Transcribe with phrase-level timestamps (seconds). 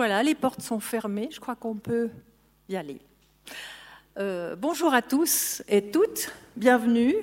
[0.00, 2.08] Voilà, les portes sont fermées, je crois qu'on peut
[2.70, 3.02] y aller.
[4.18, 7.16] Euh, bonjour à tous et toutes, bienvenue.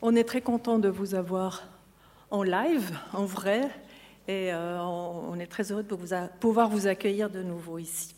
[0.00, 1.64] On est très content de vous avoir
[2.30, 3.62] en live, en vrai,
[4.28, 5.96] et euh, on est très heureux de
[6.38, 8.14] pouvoir vous accueillir de nouveau ici.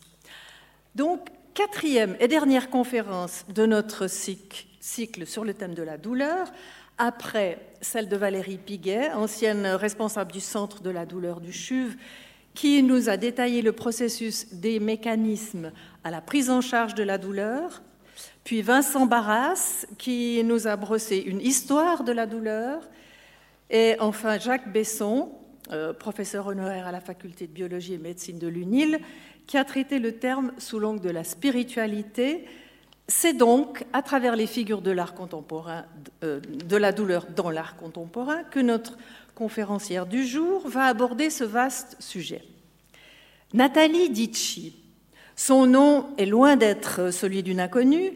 [0.93, 6.51] Donc, quatrième et dernière conférence de notre cycle sur le thème de la douleur,
[6.99, 11.97] après celle de Valérie Piguet, ancienne responsable du Centre de la douleur du CHUV
[12.53, 15.71] qui nous a détaillé le processus des mécanismes
[16.03, 17.81] à la prise en charge de la douleur,
[18.43, 22.89] puis Vincent Barras, qui nous a brossé une histoire de la douleur,
[23.69, 25.31] et enfin Jacques Besson,
[25.71, 28.99] euh, professeur honoraire à la faculté de biologie et médecine de l'UNIL,
[29.47, 32.45] qui a traité le terme sous l'angle de la spiritualité.
[33.07, 35.85] C'est donc à travers les figures de l'art contemporain,
[36.23, 38.97] euh, de la douleur dans l'art contemporain, que notre
[39.35, 42.43] conférencière du jour, va aborder ce vaste sujet.
[43.53, 44.75] Nathalie Dici,
[45.35, 48.11] son nom est loin d'être celui d'une inconnue,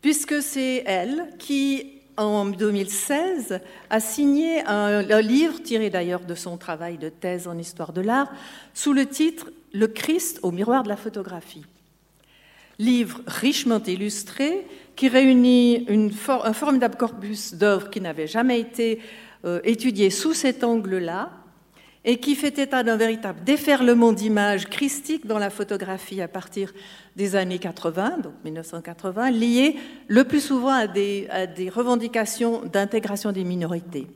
[0.00, 6.98] puisque c'est elle qui, en 2016, a signé un, livre, tiré d'ailleurs de son travail
[6.98, 8.32] de thèse en histoire de l'art,
[8.72, 11.64] sous le titre Le Christ au miroir de la photographie.
[12.78, 19.00] Livre richement illustré qui réunit un formidable corpus d'œuvres qui n'avaient jamais été
[19.44, 21.30] euh, étudié sous cet angle-là
[22.04, 26.72] et qui fait état d'un véritable déferlement d'images christiques dans la photographie à partir
[27.16, 29.76] des années 80, donc 1980, liées
[30.08, 34.06] le plus souvent à des revendications d'intégration des minorités.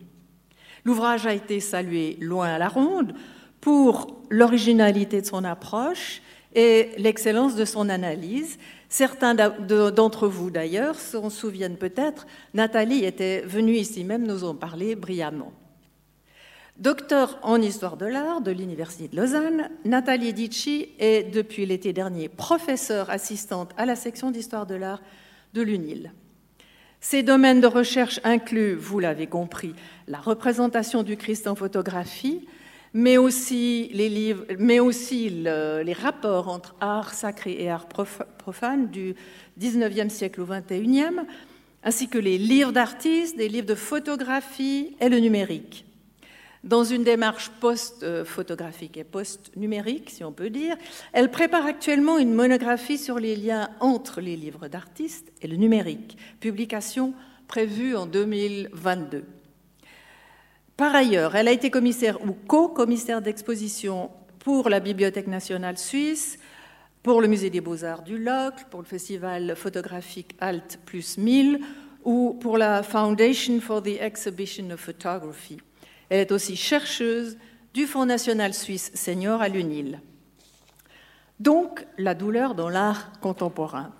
[0.85, 3.15] L'ouvrage a été salué loin à la ronde
[3.61, 6.23] pour l'originalité de son approche
[6.55, 13.75] et l'excellence de son analyse, Certains d'entre vous, d'ailleurs, s'en souviennent peut-être, Nathalie était venue
[13.75, 15.53] ici même nous en parler brillamment.
[16.79, 22.29] Docteur en histoire de l'art de l'Université de Lausanne, Nathalie Dici est depuis l'été dernier
[22.29, 25.03] professeure assistante à la section d'histoire de l'art
[25.55, 26.13] de l'UNIL.
[27.01, 29.75] Ses domaines de recherche incluent, vous l'avez compris,
[30.07, 32.47] la représentation du Christ en photographie,
[32.99, 39.15] mais aussi les, les rapports entre art sacré et art profane du
[39.61, 41.25] 19e siècle au 21e,
[41.85, 45.85] ainsi que les livres d'artistes, des livres de photographie et le numérique.
[46.65, 50.77] Dans une démarche post-photographique et post-numérique, si on peut dire,
[51.13, 56.19] elle prépare actuellement une monographie sur les liens entre les livres d'artistes et le numérique,
[56.41, 57.15] publication
[57.47, 59.23] prévue en 2022.
[60.79, 66.39] Par ailleurs, elle a été commissaire ou co-commissaire d'exposition pour la Bibliothèque nationale suisse,
[67.03, 71.59] pour le Musée des beaux-arts du Locle, pour le Festival photographique Alt plus 1000
[72.05, 75.59] ou pour la Foundation for the Exhibition of Photography.
[76.11, 77.39] Elle est aussi chercheuse
[77.75, 80.01] du Fonds national suisse senior à l'UNIL.
[81.41, 83.91] Donc, la douleur dans l'art contemporain.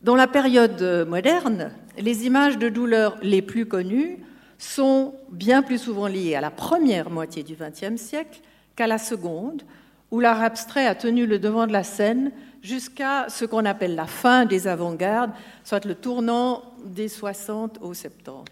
[0.00, 4.20] Dans la période moderne, les images de douleur les plus connues
[4.60, 8.40] sont bien plus souvent liées à la première moitié du XXe siècle
[8.76, 9.62] qu'à la seconde,
[10.10, 12.30] où l'art abstrait a tenu le devant de la scène
[12.62, 15.32] jusqu'à ce qu'on appelle la fin des avant-gardes,
[15.64, 18.44] soit le tournant des 60 aux 70.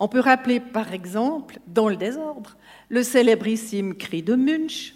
[0.00, 2.56] On peut rappeler par exemple, dans le désordre,
[2.88, 4.94] le célébrissime cri de Munch,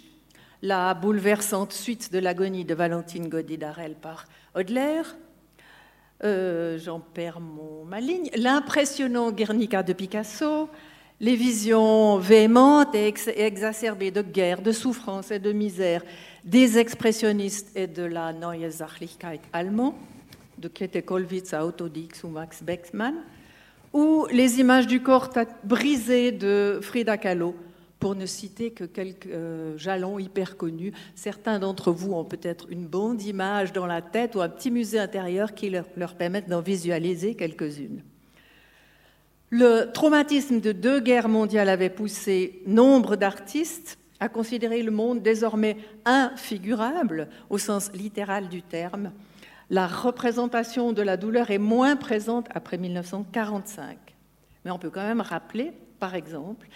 [0.61, 5.03] la bouleversante suite de l'agonie de Valentine Gaudet-Darel par Hodler,
[6.23, 10.69] euh, j'en perds mon, ma ligne, l'impressionnant Guernica de Picasso,
[11.19, 16.03] les visions véhémentes et exacerbées de guerre, de souffrance et de misère
[16.43, 19.95] des expressionnistes et de la Neue Sachlichkeit allemand,
[20.57, 23.15] de Käthe Kollwitz à Otto Dix ou Max Beckmann,
[23.93, 25.29] ou les images du corps
[25.63, 27.55] brisé de Frida Kahlo,
[27.99, 30.93] pour ne citer que quelques euh, jalons hyper connus.
[31.15, 34.99] Certains d'entre vous ont peut-être une bande d'image dans la tête ou un petit musée
[34.99, 38.03] intérieur qui leur, leur permettent d'en visualiser quelques-unes.
[39.49, 45.77] Le traumatisme de deux guerres mondiales avait poussé nombre d'artistes à considérer le monde désormais
[46.05, 49.11] infigurable au sens littéral du terme.
[49.69, 53.97] La représentation de la douleur est moins présente après 1945.
[54.65, 56.67] Mais on peut quand même rappeler, par exemple,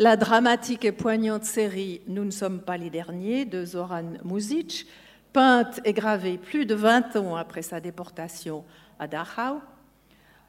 [0.00, 4.86] la dramatique et poignante série Nous ne sommes pas les derniers de Zoran Muzic,
[5.34, 8.64] peinte et gravée plus de 20 ans après sa déportation
[8.98, 9.60] à Dachau,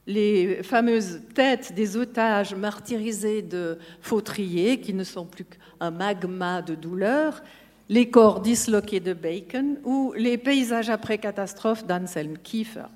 [0.08, 6.74] les fameuses têtes des otages martyrisés de Fautrier, qui ne sont plus qu'un magma de
[6.74, 7.44] douleur,
[7.90, 12.88] les corps disloqués de Bacon ou les paysages après catastrophe d'Anselm Kiefer,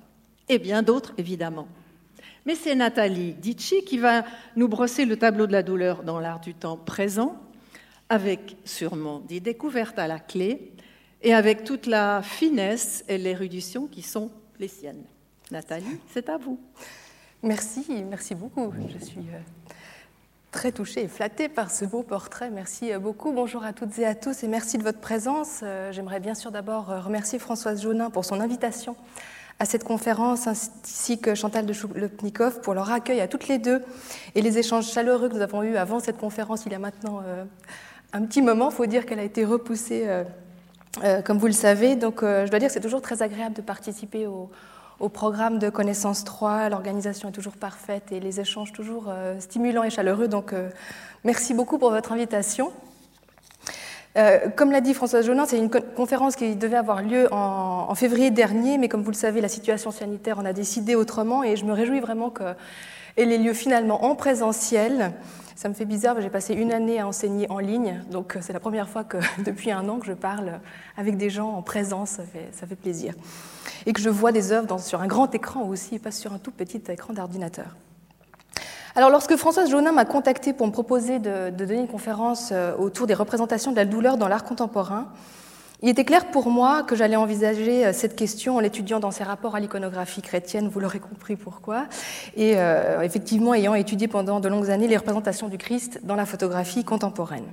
[0.48, 1.68] et bien d'autres évidemment.
[2.46, 6.38] Mais c'est Nathalie Dici qui va nous brosser le tableau de la douleur dans l'art
[6.38, 7.36] du temps présent,
[8.08, 10.72] avec sûrement des découvertes à la clé
[11.22, 15.02] et avec toute la finesse et l'érudition qui sont les siennes.
[15.50, 16.60] Nathalie, c'est à vous.
[17.42, 18.72] Merci, merci beaucoup.
[18.96, 19.40] Je suis euh,
[20.52, 22.50] très touchée et flattée par ce beau portrait.
[22.50, 23.32] Merci euh, beaucoup.
[23.32, 25.60] Bonjour à toutes et à tous et merci de votre présence.
[25.64, 28.96] Euh, j'aimerais bien sûr d'abord remercier Françoise Jaunin pour son invitation
[29.58, 33.82] à cette conférence, ainsi que Chantal de Choupnikov pour leur accueil à toutes les deux
[34.34, 37.22] et les échanges chaleureux que nous avons eus avant cette conférence il y a maintenant
[38.12, 38.68] un petit moment.
[38.70, 40.06] Il faut dire qu'elle a été repoussée,
[41.24, 41.96] comme vous le savez.
[41.96, 44.50] Donc je dois dire que c'est toujours très agréable de participer au,
[45.00, 46.68] au programme de connaissance 3.
[46.70, 50.28] L'organisation est toujours parfaite et les échanges toujours euh, stimulants et chaleureux.
[50.28, 50.70] Donc, euh,
[51.24, 52.72] merci beaucoup pour votre invitation.
[54.16, 58.30] Euh, comme l'a dit Françoise Jonin, c'est une conférence qui devait avoir lieu en, février
[58.30, 61.64] dernier, mais comme vous le savez, la situation sanitaire en a décidé autrement et je
[61.64, 65.12] me réjouis vraiment qu'elle ait lieu finalement en présentiel.
[65.54, 68.60] Ça me fait bizarre, j'ai passé une année à enseigner en ligne, donc c'est la
[68.60, 70.60] première fois que depuis un an que je parle
[70.96, 73.14] avec des gens en présence, ça fait, ça fait plaisir
[73.86, 76.50] et que je vois des œuvres sur un grand écran aussi, pas sur un tout
[76.50, 77.76] petit écran d'ordinateur.
[78.96, 83.06] Alors, lorsque Françoise Jaunin m'a contacté pour me proposer de, donner une conférence euh, autour
[83.06, 85.08] des représentations de la douleur dans l'art contemporain,
[85.82, 89.22] il était clair pour moi que j'allais envisager euh, cette question en l'étudiant dans ses
[89.22, 91.88] rapports à l'iconographie chrétienne, vous l'aurez compris pourquoi,
[92.36, 96.24] et euh, effectivement ayant étudié pendant de longues années les représentations du Christ dans la
[96.24, 97.44] photographie contemporaine.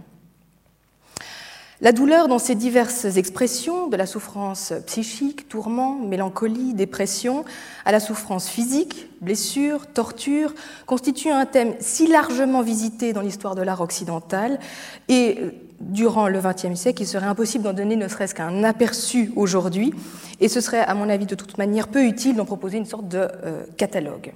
[1.81, 7.43] La douleur dans ses diverses expressions, de la souffrance psychique, tourment, mélancolie, dépression,
[7.83, 10.53] à la souffrance physique, blessure, torture,
[10.85, 14.59] constitue un thème si largement visité dans l'histoire de l'art occidental
[15.07, 19.31] et euh, durant le XXe siècle, il serait impossible d'en donner ne serait-ce qu'un aperçu
[19.35, 19.93] aujourd'hui,
[20.39, 23.07] et ce serait, à mon avis, de toute manière peu utile d'en proposer une sorte
[23.07, 24.33] de euh, catalogue.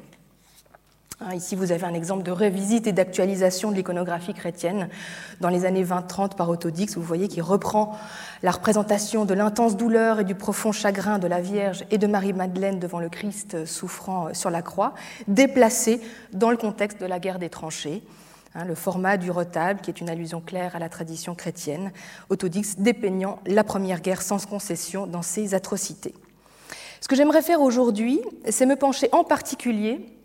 [1.19, 4.87] Hein, ici, vous avez un exemple de revisite et d'actualisation de l'iconographie chrétienne
[5.41, 6.95] dans les années 20-30 par Autodix.
[6.95, 7.97] Vous voyez qu'il reprend
[8.43, 12.77] la représentation de l'intense douleur et du profond chagrin de la Vierge et de Marie-Madeleine
[12.77, 14.93] devant le Christ souffrant sur la croix,
[15.27, 16.01] déplacé
[16.33, 18.03] dans le contexte de la guerre des tranchées.
[18.53, 21.91] Hein, le format du retable, qui est une allusion claire à la tradition chrétienne,
[22.29, 26.13] Autodix dépeignant la première guerre sans concession dans ses atrocités.
[27.01, 30.16] Ce que j'aimerais faire aujourd'hui, c'est me pencher en particulier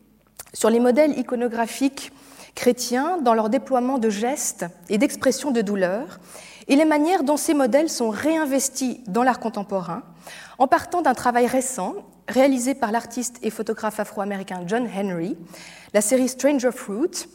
[0.52, 2.12] sur les modèles iconographiques
[2.54, 6.20] chrétiens dans leur déploiement de gestes et d'expressions de douleur,
[6.68, 10.02] et les manières dont ces modèles sont réinvestis dans l'art contemporain,
[10.58, 11.94] en partant d'un travail récent
[12.28, 15.36] réalisé par l'artiste et photographe afro-américain John Henry,
[15.92, 17.26] la série Stranger Fruit,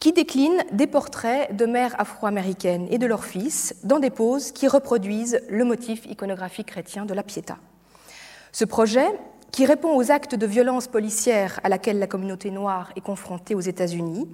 [0.00, 4.66] qui décline des portraits de mères afro-américaines et de leurs fils dans des poses qui
[4.66, 7.58] reproduisent le motif iconographique chrétien de la Pietà.
[8.52, 9.06] Ce projet
[9.54, 13.60] qui répond aux actes de violence policière à laquelle la communauté noire est confrontée aux
[13.60, 14.28] États-Unis,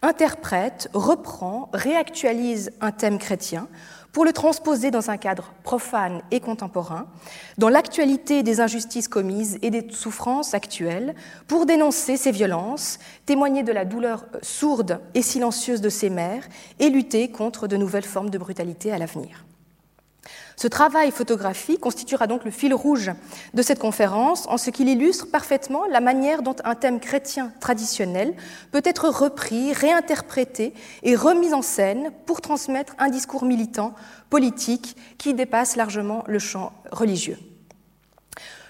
[0.00, 3.66] interprète, reprend, réactualise un thème chrétien
[4.12, 7.08] pour le transposer dans un cadre profane et contemporain,
[7.58, 11.16] dans l'actualité des injustices commises et des souffrances actuelles,
[11.48, 16.44] pour dénoncer ces violences, témoigner de la douleur sourde et silencieuse de ces mères
[16.78, 19.44] et lutter contre de nouvelles formes de brutalité à l'avenir.
[20.60, 23.12] Ce travail photographique constituera donc le fil rouge
[23.54, 28.34] de cette conférence en ce qu'il illustre parfaitement la manière dont un thème chrétien traditionnel
[28.70, 33.94] peut être repris, réinterprété et remis en scène pour transmettre un discours militant,
[34.28, 37.38] politique, qui dépasse largement le champ religieux.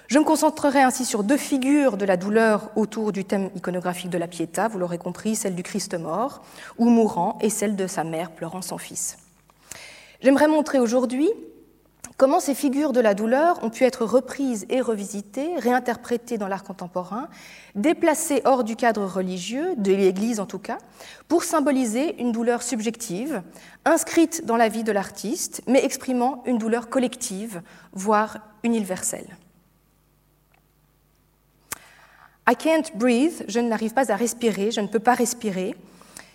[0.07, 4.19] Je me concentrerai ainsi sur deux figures de la douleur autour du thème iconographique de
[4.19, 6.43] la Pietà, vous l'aurez compris, celle du Christ mort
[6.79, 9.17] ou mourant et celle de sa mère pleurant son fils.
[10.23, 11.31] J'aimerais montrer aujourd'hui
[12.21, 16.65] Comment ces figures de la douleur ont pu être reprises et revisitées, réinterprétées dans l'art
[16.65, 17.31] contemporain,
[17.75, 20.77] déplacées hors du cadre religieux, de l'Église en tout cas,
[21.29, 23.41] pour symboliser une douleur subjective,
[23.87, 27.63] inscrite dans la vie de l'artiste, mais exprimant une douleur collective,
[27.95, 29.39] voire universelle.
[32.47, 35.75] I can't breathe, je n'arrive pas à respirer, je ne peux pas respirer.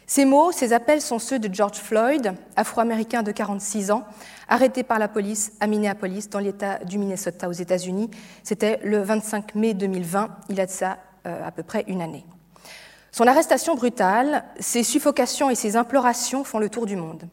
[0.07, 4.03] Ces mots, ces appels sont ceux de George Floyd, afro-américain de 46 ans,
[4.47, 8.12] arrêté par la police à Minneapolis, dans l'État du Minnesota aux États-Unis.
[8.43, 12.24] C'était le 25 mai 2020, il a de ça euh, à peu près une année.
[13.12, 17.24] Son arrestation brutale, ses suffocations et ses implorations font le tour du monde.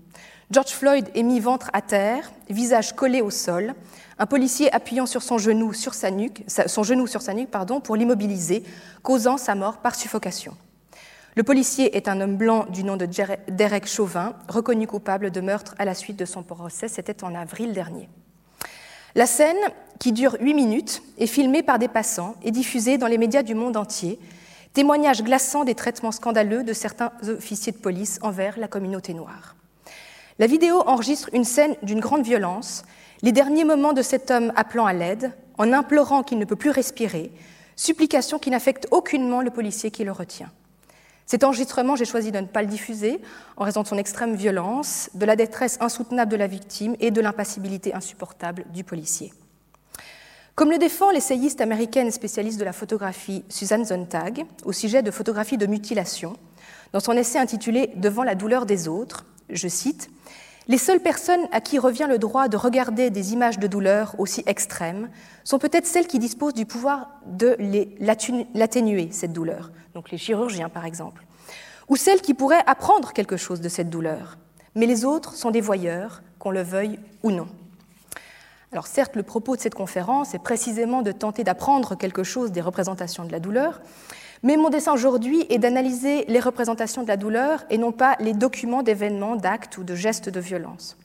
[0.50, 3.74] George Floyd est mis ventre à terre, visage collé au sol,
[4.18, 7.80] un policier appuyant sur son genou sur sa nuque, son genou sur sa nuque pardon,
[7.80, 8.62] pour l'immobiliser,
[9.02, 10.56] causant sa mort par suffocation.
[11.34, 13.08] Le policier est un homme blanc du nom de
[13.48, 16.88] Derek Chauvin, reconnu coupable de meurtre à la suite de son procès.
[16.88, 18.10] C'était en avril dernier.
[19.14, 19.56] La scène,
[19.98, 23.54] qui dure huit minutes, est filmée par des passants et diffusée dans les médias du
[23.54, 24.18] monde entier,
[24.74, 29.56] témoignage glaçant des traitements scandaleux de certains officiers de police envers la communauté noire.
[30.38, 32.84] La vidéo enregistre une scène d'une grande violence,
[33.22, 36.70] les derniers moments de cet homme appelant à l'aide, en implorant qu'il ne peut plus
[36.70, 37.32] respirer,
[37.74, 40.50] supplication qui n'affecte aucunement le policier qui le retient.
[41.32, 43.18] Cet enregistrement, j'ai choisi de ne pas le diffuser
[43.56, 47.22] en raison de son extrême violence, de la détresse insoutenable de la victime et de
[47.22, 49.32] l'impassibilité insupportable du policier.
[50.56, 55.56] Comme le défend l'essayiste américaine spécialiste de la photographie Suzanne Zontag au sujet de photographie
[55.56, 56.36] de mutilation,
[56.92, 60.10] dans son essai intitulé Devant la douleur des autres, je cite
[60.68, 64.42] Les seules personnes à qui revient le droit de regarder des images de douleur aussi
[64.44, 65.08] extrêmes
[65.44, 67.56] sont peut-être celles qui disposent du pouvoir de
[68.00, 71.24] l'atténuer, cette douleur, donc les chirurgiens par exemple,
[71.88, 74.38] ou celles qui pourraient apprendre quelque chose de cette douleur.
[74.74, 77.48] Mais les autres sont des voyeurs, qu'on le veuille ou non.
[78.72, 82.62] Alors certes, le propos de cette conférence est précisément de tenter d'apprendre quelque chose des
[82.62, 83.82] représentations de la douleur,
[84.42, 88.32] mais mon dessin aujourd'hui est d'analyser les représentations de la douleur et non pas les
[88.32, 90.96] documents d'événements, d'actes ou de gestes de violence.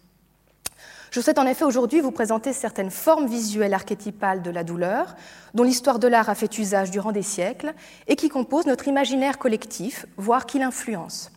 [1.17, 5.15] Je souhaite en effet aujourd'hui vous présenter certaines formes visuelles archétypales de la douleur,
[5.55, 7.73] dont l'histoire de l'art a fait usage durant des siècles
[8.07, 11.31] et qui composent notre imaginaire collectif, voire qui l'influencent.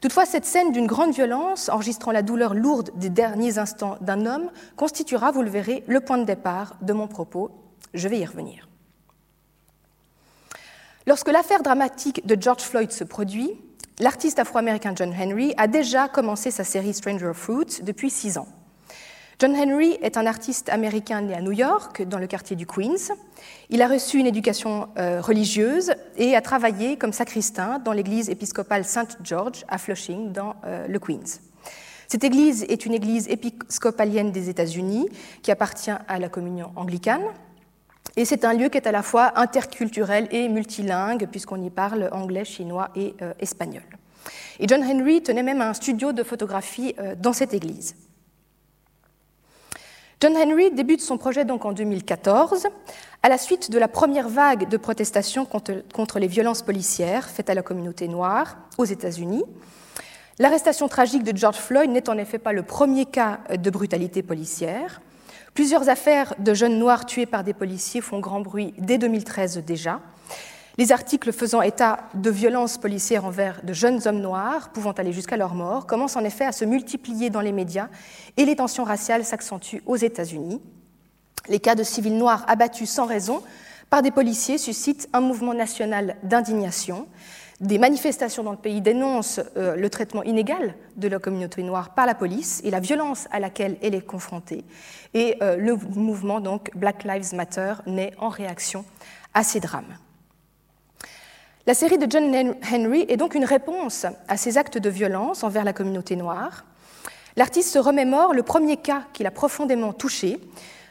[0.00, 4.50] Toutefois, cette scène d'une grande violence, enregistrant la douleur lourde des derniers instants d'un homme,
[4.74, 7.50] constituera, vous le verrez, le point de départ de mon propos.
[7.92, 8.70] Je vais y revenir.
[11.06, 13.50] Lorsque l'affaire dramatique de George Floyd se produit,
[14.00, 18.48] l'artiste afro-américain John Henry a déjà commencé sa série Stranger Fruit depuis six ans.
[19.40, 23.12] John Henry est un artiste américain né à New York, dans le quartier du Queens.
[23.68, 28.84] Il a reçu une éducation euh, religieuse et a travaillé comme sacristain dans l'église épiscopale
[28.84, 31.40] Saint George à Flushing, dans euh, le Queens.
[32.06, 35.08] Cette église est une église épiscopalienne des États-Unis
[35.42, 37.24] qui appartient à la communion anglicane.
[38.16, 42.08] Et c'est un lieu qui est à la fois interculturel et multilingue, puisqu'on y parle
[42.12, 43.82] anglais, chinois et euh, espagnol.
[44.60, 47.96] Et John Henry tenait même un studio de photographie dans cette église.
[50.20, 52.66] John Henry débute son projet donc en 2014,
[53.22, 57.50] à la suite de la première vague de protestations contre, contre les violences policières faites
[57.50, 59.44] à la communauté noire aux États-Unis.
[60.38, 65.00] L'arrestation tragique de George Floyd n'est en effet pas le premier cas de brutalité policière.
[65.52, 70.00] Plusieurs affaires de jeunes noirs tués par des policiers font grand bruit dès 2013 déjà.
[70.76, 75.36] Les articles faisant état de violences policières envers de jeunes hommes noirs, pouvant aller jusqu'à
[75.36, 77.88] leur mort, commencent en effet à se multiplier dans les médias
[78.36, 80.60] et les tensions raciales s'accentuent aux États-Unis.
[81.48, 83.42] Les cas de civils noirs abattus sans raison
[83.88, 87.06] par des policiers suscitent un mouvement national d'indignation.
[87.60, 92.04] Des manifestations dans le pays dénoncent euh, le traitement inégal de la communauté noire par
[92.04, 94.64] la police et la violence à laquelle elle est confrontée.
[95.12, 96.40] Et euh, le mouvement
[96.74, 98.84] Black Lives Matter naît en réaction
[99.34, 99.96] à ces drames.
[101.66, 105.64] La série de John Henry est donc une réponse à ces actes de violence envers
[105.64, 106.66] la communauté noire.
[107.36, 110.38] L'artiste se remémore le premier cas qu'il a profondément touché,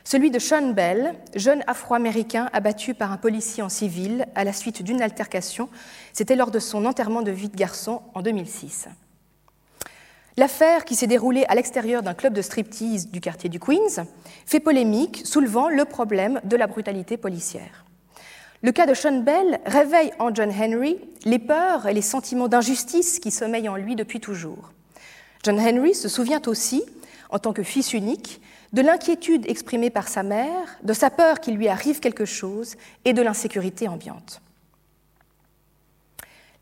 [0.03, 4.81] celui de Sean Bell, jeune afro-américain abattu par un policier en civil à la suite
[4.81, 5.69] d'une altercation.
[6.11, 8.87] C'était lors de son enterrement de vie de garçon en 2006.
[10.37, 14.07] L'affaire, qui s'est déroulée à l'extérieur d'un club de striptease du quartier du Queens,
[14.47, 17.85] fait polémique, soulevant le problème de la brutalité policière.
[18.63, 23.19] Le cas de Sean Bell réveille en John Henry les peurs et les sentiments d'injustice
[23.19, 24.71] qui sommeillent en lui depuis toujours.
[25.43, 26.81] John Henry se souvient aussi,
[27.29, 28.41] en tant que fils unique,
[28.71, 33.11] de l'inquiétude exprimée par sa mère, de sa peur qu'il lui arrive quelque chose et
[33.11, 34.41] de l'insécurité ambiante.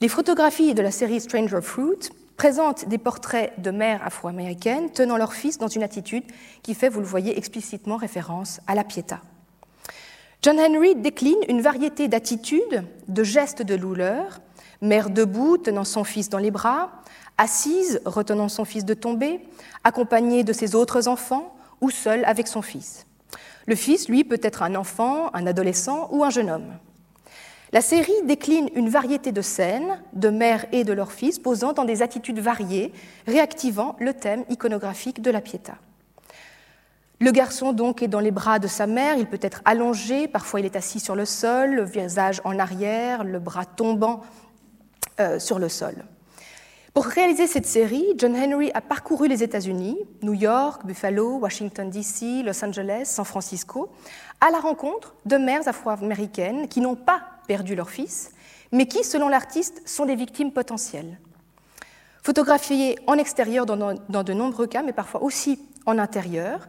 [0.01, 5.33] Les photographies de la série Stranger Fruit présentent des portraits de mères afro-américaines tenant leur
[5.33, 6.23] fils dans une attitude
[6.63, 9.21] qui fait, vous le voyez, explicitement référence à la piéta.
[10.43, 14.39] John Henry décline une variété d'attitudes, de gestes de douleur,
[14.81, 17.03] mère debout tenant son fils dans les bras,
[17.37, 19.39] assise retenant son fils de tomber,
[19.83, 23.05] accompagnée de ses autres enfants, ou seul avec son fils.
[23.67, 26.73] Le fils, lui, peut être un enfant, un adolescent ou un jeune homme.
[27.71, 31.85] La série décline une variété de scènes de mères et de leurs fils posant dans
[31.85, 32.93] des attitudes variées,
[33.27, 35.75] réactivant le thème iconographique de la Pietà.
[37.21, 40.59] Le garçon donc est dans les bras de sa mère, il peut être allongé, parfois
[40.59, 44.21] il est assis sur le sol, le visage en arrière, le bras tombant
[45.19, 45.93] euh, sur le sol.
[46.95, 52.41] Pour réaliser cette série, John Henry a parcouru les États-Unis, New York, Buffalo, Washington, D.C.,
[52.41, 53.91] Los Angeles, San Francisco,
[54.41, 58.31] à la rencontre de mères afro-américaines qui n'ont pas perdu leur fils,
[58.71, 61.19] mais qui, selon l'artiste, sont des victimes potentielles.
[62.23, 66.67] Photographiées en extérieur dans, de nombreux cas, mais parfois aussi en intérieur,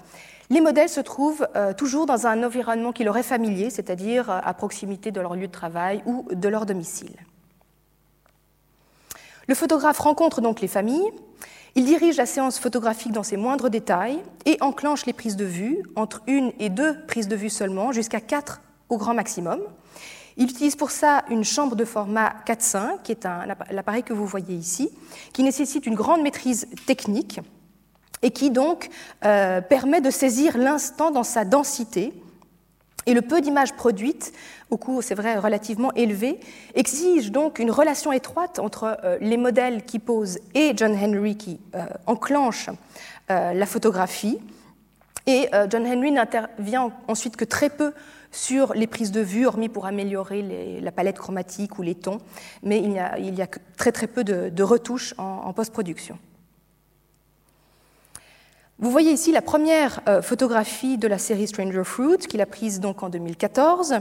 [0.53, 4.39] les modèles se trouvent euh, toujours dans un environnement qui leur est familier, c'est-à-dire euh,
[4.43, 7.17] à proximité de leur lieu de travail ou de leur domicile.
[9.49, 11.11] Le photographe rencontre donc les familles
[11.75, 15.83] Il dirige la séance photographique dans ses moindres détails et enclenche les prises de vue,
[15.97, 19.59] entre une et deux prises de vue seulement, jusqu'à quatre au grand maximum.
[20.37, 23.27] Il utilise pour ça une chambre de format 4.5, qui est
[23.71, 24.91] l'appareil que vous voyez ici,
[25.33, 27.41] qui nécessite une grande maîtrise technique
[28.23, 28.89] et qui donc
[29.25, 32.13] euh, permet de saisir l'instant dans sa densité.
[33.05, 34.33] Et le peu d'images produites,
[34.71, 36.39] au coût, c'est vrai, relativement élevé,
[36.75, 41.61] exige donc une relation étroite entre euh, les modèles qui posent et John Henry qui
[41.75, 42.71] euh, enclenche
[43.29, 44.39] la photographie.
[45.27, 47.95] Et John Henry n'intervient ensuite que très peu
[48.31, 52.19] sur les prises de vue, hormis pour améliorer la palette chromatique ou les tons,
[52.63, 52.93] mais il
[53.35, 53.49] y a,
[53.79, 56.19] très très peu de, retouches en, post-production.
[58.83, 62.81] Vous voyez ici la première euh, photographie de la série Stranger Fruit, qu'il a prise
[62.81, 64.01] donc en 2014.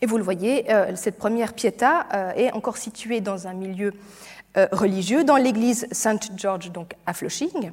[0.00, 3.92] Et vous le voyez, euh, cette première Pietà euh, est encore située dans un milieu
[4.72, 7.72] religieux, dans l'église Saint George, donc à Flushing.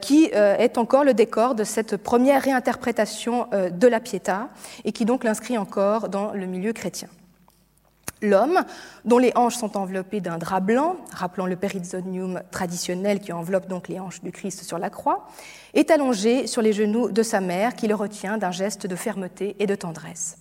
[0.00, 4.48] Qui est encore le décor de cette première réinterprétation de la Pietà
[4.84, 7.06] et qui donc l'inscrit encore dans le milieu chrétien.
[8.22, 8.64] L'homme,
[9.04, 13.88] dont les hanches sont enveloppées d'un drap blanc, rappelant le perizonium traditionnel qui enveloppe donc
[13.88, 15.26] les hanches du Christ sur la croix,
[15.74, 19.56] est allongé sur les genoux de sa mère qui le retient d'un geste de fermeté
[19.58, 20.38] et de tendresse.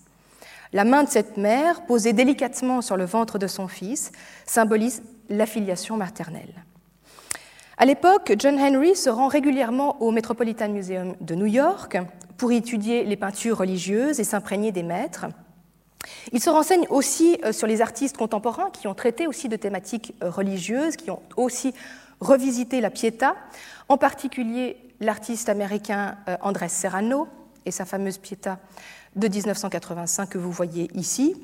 [0.74, 4.12] La main de cette mère, posée délicatement sur le ventre de son fils,
[4.46, 6.64] symbolise l'affiliation maternelle.
[7.78, 11.98] À l'époque, John Henry se rend régulièrement au Metropolitan Museum de New York
[12.38, 15.26] pour étudier les peintures religieuses et s'imprégner des maîtres.
[16.32, 20.13] Il se renseigne aussi euh, sur les artistes contemporains qui ont traité aussi de thématiques
[20.24, 21.74] euh, religieuses, qui ont aussi
[22.20, 23.36] revisité la Pietà,
[23.89, 27.27] en particulier l'artiste américain euh, Andrés Serrano
[27.65, 28.60] et sa fameuse Pietà
[29.15, 31.36] de 1985 que vous voyez ici,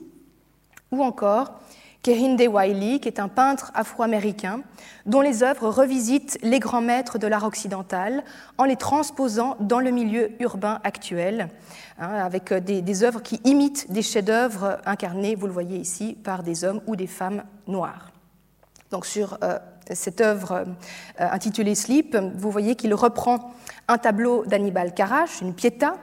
[0.92, 1.60] ou encore
[2.04, 4.62] Kehinde Wiley, qui est un peintre afro-américain
[5.06, 8.24] dont les œuvres revisitent les grands maîtres de l'art occidental
[8.58, 11.50] en les transposant dans le milieu urbain actuel,
[12.00, 16.44] hein, avec euh, des, œuvres qui imitent des chefs-d'œuvre incarnés, vous le voyez ici, par
[16.44, 18.12] des hommes ou des femmes noires.
[18.92, 19.60] Donc sur euh,
[19.92, 20.66] cette œuvre euh,
[21.18, 23.52] intitulée Sleep, vous voyez qu'il reprend
[23.88, 25.96] un tableau d'Annibal Carache, une Pietà,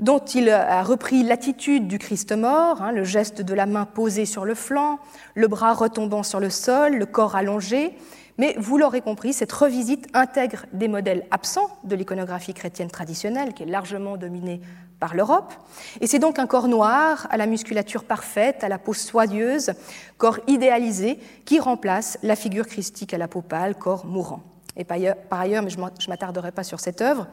[0.00, 4.26] dont il a repris l'attitude du Christ mort, hein, le geste de la main posée
[4.26, 4.98] sur le flanc,
[5.34, 7.96] le bras retombant sur le sol, le corps allongé.
[8.38, 13.64] Mais vous l'aurez compris, cette revisite intègre des modèles absents de l'iconographie chrétienne traditionnelle, qui
[13.64, 14.60] est largement dominée
[15.00, 15.52] par l'Europe.
[16.00, 19.72] Et c'est donc un corps noir, à la musculature parfaite, à la peau soyeuse,
[20.18, 24.42] corps idéalisé, qui remplace la figure christique à la peau pâle, corps mourant.
[24.76, 27.26] Et par ailleurs, mais je ne m'attarderai pas sur cette œuvre,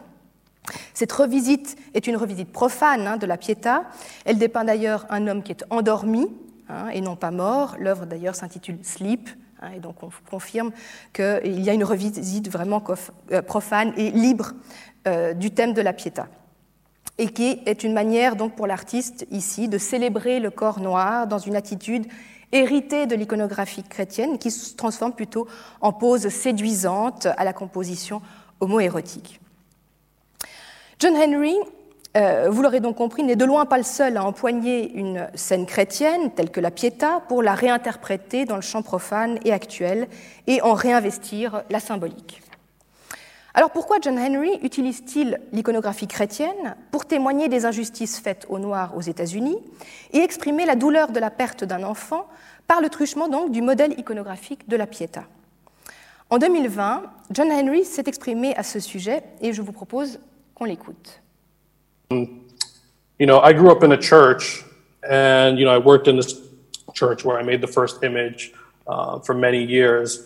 [0.94, 3.84] cette revisite est une revisite profane hein, de la Pietà.
[4.26, 6.28] Elle dépeint d'ailleurs un homme qui est endormi
[6.70, 7.76] hein, et non pas mort.
[7.80, 9.30] L'œuvre d'ailleurs s'intitule Sleep,
[9.62, 10.72] hein, et donc on confirme
[11.14, 12.84] qu'il y a une revisite vraiment
[13.32, 14.54] euh, profane et libre
[15.08, 16.28] euh, du thème de la Pietà.
[17.18, 21.40] Et qui est une manière donc pour l'artiste ici de célébrer le corps noir dans
[21.40, 22.08] une attitude
[22.52, 25.48] héritée de l'iconographie chrétienne qui se transforme plutôt
[25.80, 28.22] en pose séduisante à la composition
[28.60, 29.40] homoérotique.
[31.06, 31.56] John Henry,
[32.18, 35.68] euh, vous l'aurez donc compris, n'est de loin pas le seul à empoigner une scène
[35.68, 40.08] chrétienne telle que la Pietà pour la réinterpréter dans le champ profane et actuel
[40.48, 42.42] et en réinvestir la symbolique.
[43.54, 49.02] Alors pourquoi John Henry utilise-t-il l'iconographie chrétienne pour témoigner des injustices faites aux Noirs aux
[49.02, 49.60] États-Unis
[50.12, 52.26] et exprimer la douleur de la perte d'un enfant
[52.66, 55.26] par le truchement donc du modèle iconographique de la Pietà?
[56.32, 60.20] En 2020, John Henry s'est exprimé à ce sujet et je vous propose
[60.56, 61.20] qu'on l'écoute.
[63.18, 64.64] You know, I grew up in a church,
[65.08, 66.42] and you know, I worked in this
[66.94, 68.54] church where I made the first image
[68.88, 70.26] uh, for many years,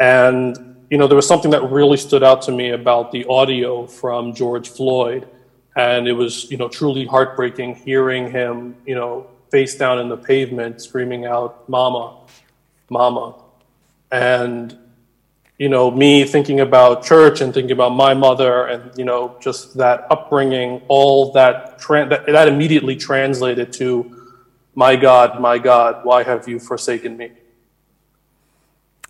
[0.00, 3.86] and you know, there was something that really stood out to me about the audio
[3.86, 5.28] from George Floyd,
[5.76, 10.16] and it was you know truly heartbreaking hearing him, you know, face down in the
[10.16, 12.16] pavement, screaming out, "Mama,
[12.90, 13.34] Mama,"
[14.10, 14.76] and
[15.58, 19.76] you know, me thinking about church and thinking about my mother and, you know, just
[19.76, 24.32] that upbringing, all that, that, that immediately translated to,
[24.74, 27.30] my God, my God, why have you forsaken me?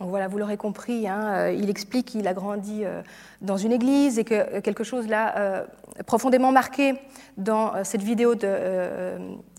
[0.06, 3.02] Voilà, vous l'aurez compris, hein, euh, il explique qu'il a grandi euh,
[3.40, 5.64] dans une église et que quelque chose l'a euh,
[6.06, 6.94] profondément marqué
[7.36, 9.18] dans cette vidéo de,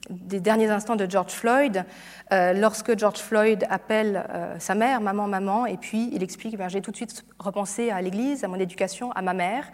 [0.09, 1.85] des derniers instants de George Floyd,
[2.31, 6.69] euh, lorsque George Floyd appelle euh, sa mère, maman, maman, et puis il explique, ben,
[6.69, 9.65] j'ai tout de suite repensé à l'Église, à mon éducation, à ma mère,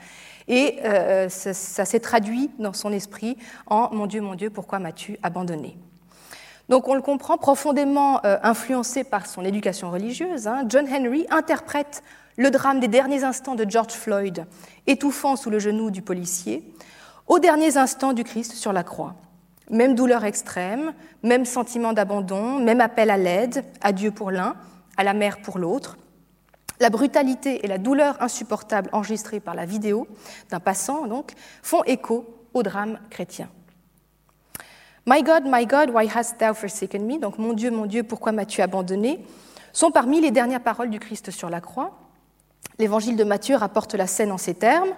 [0.48, 5.18] et euh, ça, s'est traduit dans son esprit en, mon Dieu, mon Dieu, pourquoi m'as-tu
[5.24, 5.78] abandonné?
[6.72, 12.02] Donc on le comprend, profondément euh, influencé par son éducation religieuse, hein, John Henry interprète
[12.38, 14.46] le drame des derniers instants de George Floyd,
[14.88, 16.64] étouffant sous le genou du policier,
[17.28, 19.16] aux derniers instants du Christ sur la croix.
[19.70, 24.56] Même douleur extrême, même sentiment d'abandon, même appel à l'aide, à Dieu pour l'un,
[24.96, 25.98] à la mère pour l'autre.
[26.80, 30.08] La brutalité et la douleur insupportable enregistrées par la vidéo
[30.50, 33.50] d'un passant donc font écho au drame chrétien.
[35.06, 37.18] My God, my God, why hast thou forsaken me?
[37.20, 39.26] Donc, mon Dieu, mon Dieu, pourquoi m'as-tu abandonné?
[39.74, 41.98] Sont parmi les dernières paroles du Christ sur la croix.
[42.78, 44.92] L'évangile de Matthieu rapporte la scène en ces termes.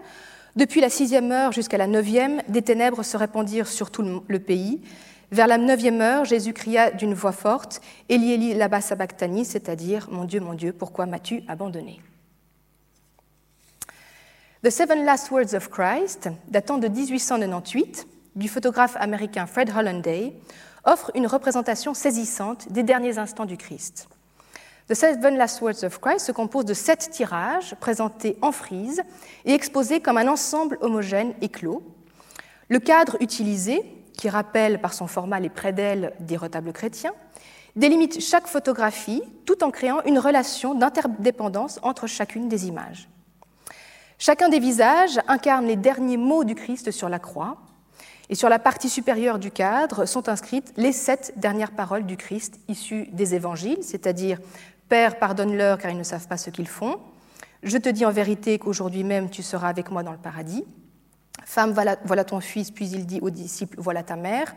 [0.55, 4.81] Depuis la sixième heure jusqu'à la neuvième, des ténèbres se répandirent sur tout le pays.
[5.31, 10.25] Vers la neuvième heure, Jésus cria d'une voix forte Eli Eli laba sabachthani, c'est-à-dire Mon
[10.25, 12.01] Dieu, mon Dieu, pourquoi m'as-tu abandonné
[14.63, 20.33] The Seven Last Words of Christ, datant de 1898, du photographe américain Fred Hollanday
[20.85, 24.07] offre une représentation saisissante des derniers instants du Christ.
[24.89, 29.01] The Seven Last Words of Christ se compose de sept tirages présentés en frise
[29.45, 31.83] et exposés comme un ensemble homogène et clos.
[32.67, 33.81] Le cadre utilisé,
[34.17, 37.13] qui rappelle par son format les prédelles des retables chrétiens,
[37.77, 43.07] délimite chaque photographie tout en créant une relation d'interdépendance entre chacune des images.
[44.19, 47.57] Chacun des visages incarne les derniers mots du Christ sur la croix,
[48.33, 52.59] et sur la partie supérieure du cadre sont inscrites les sept dernières paroles du Christ
[52.67, 54.39] issues des évangiles, c'est-à-dire
[54.89, 56.99] Père, pardonne-leur car ils ne savent pas ce qu'ils font.
[57.61, 60.65] Je te dis en vérité qu'aujourd'hui même tu seras avec moi dans le paradis.
[61.45, 64.55] Femme, voilà, ton fils, puis il dit aux disciples, voilà ta mère.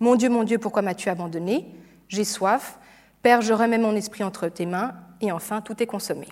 [0.00, 1.74] Mon Dieu, mon Dieu, pourquoi m'as-tu abandonné?
[2.08, 2.78] J'ai soif.
[3.22, 4.92] Père, je remets mon esprit entre tes mains.
[5.22, 6.28] Et enfin, tout est consommé.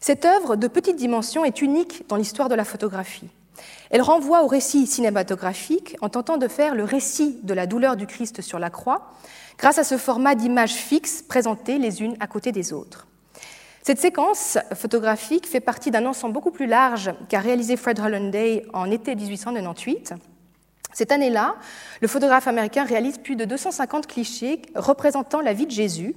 [0.00, 3.30] Cette œuvre de petite dimension est unique dans l'histoire de la photographie.
[3.90, 8.06] Elle renvoie au récit cinématographique en tentant de faire le récit de la douleur du
[8.06, 9.12] Christ sur la croix
[9.58, 13.06] grâce à ce format d'images fixes présentées les unes à côté des autres.
[13.82, 18.90] Cette séquence photographique fait partie d'un ensemble beaucoup plus large qu'a réalisé Fred Hollanday en
[18.90, 20.14] été 1898.
[20.92, 21.54] Cette année-là,
[22.00, 26.14] le photographe américain réalise plus de 250 clichés représentant la vie de Jésus,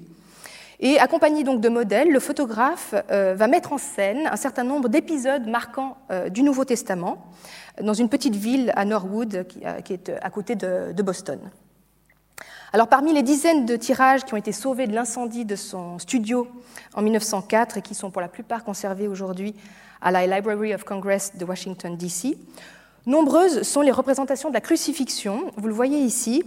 [0.83, 4.89] et accompagné donc de modèles, le photographe euh, va mettre en scène un certain nombre
[4.89, 7.25] d'épisodes marquants euh, du Nouveau Testament
[7.81, 11.39] dans une petite ville à Norwood qui, euh, est à côté de, Boston.
[12.73, 16.49] Alors parmi les dizaines de tirages qui ont été sauvés de l'incendie de son studio
[16.95, 19.55] en 1904 et qui sont pour la plupart conservés aujourd'hui
[20.01, 22.37] à la Library of Congress de Washington, D.C.,
[23.05, 26.43] nombreuses sont les représentations de la crucifixion, vous le voyez ici,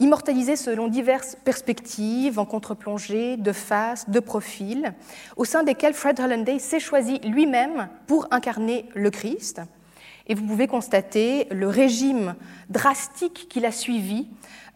[0.00, 4.92] immortalisé selon diverses perspectives, en contre-plongée, de face, de profil,
[5.36, 9.60] au sein desquelles Fred Hollanday s'est choisi lui-même pour incarner le Christ.
[10.26, 12.34] Et vous pouvez constater le régime
[12.70, 14.26] drastique qu'il a suivi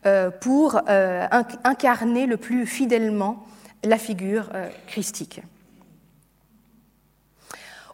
[0.07, 1.27] euh, pour euh,
[1.65, 3.47] incarner le plus fidèlement
[3.85, 5.41] la figure euh, christique.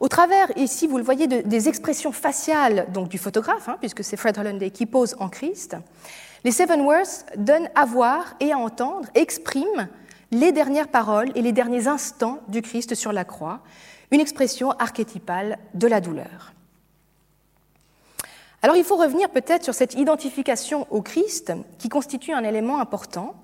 [0.00, 4.16] Au travers, ici, vous le voyez, des expressions faciales donc, du photographe, hein, puisque c'est
[4.16, 5.76] Fred Hollanday qui pose en Christ,
[6.44, 9.88] les Seven Words donnent à voir et à entendre, expriment
[10.30, 13.60] les dernières paroles et les derniers instants du Christ sur la croix,
[14.10, 16.52] une expression archétypale de la douleur.
[18.60, 23.34] Alors il faut revenir peut-être sur cette identification au Christ qui constitue un élément important.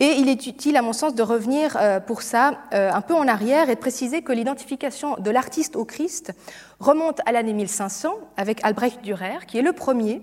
[0.00, 3.14] Et il est utile, à mon sens, de revenir euh, pour ça euh, un peu
[3.14, 6.32] en arrière et de préciser que l'identification de l'artiste au Christ
[6.80, 10.20] remonte à l'année 1500 avec Albrecht Dürer, qui est le premier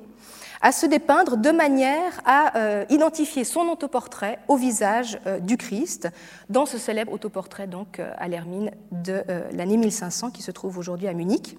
[0.62, 6.10] à se dépeindre de manière à euh, identifier son autoportrait au visage euh, du Christ
[6.50, 11.08] dans ce célèbre autoportrait donc euh, à l'Hermine de l'année 1500 qui se trouve aujourd'hui
[11.08, 11.58] à Munich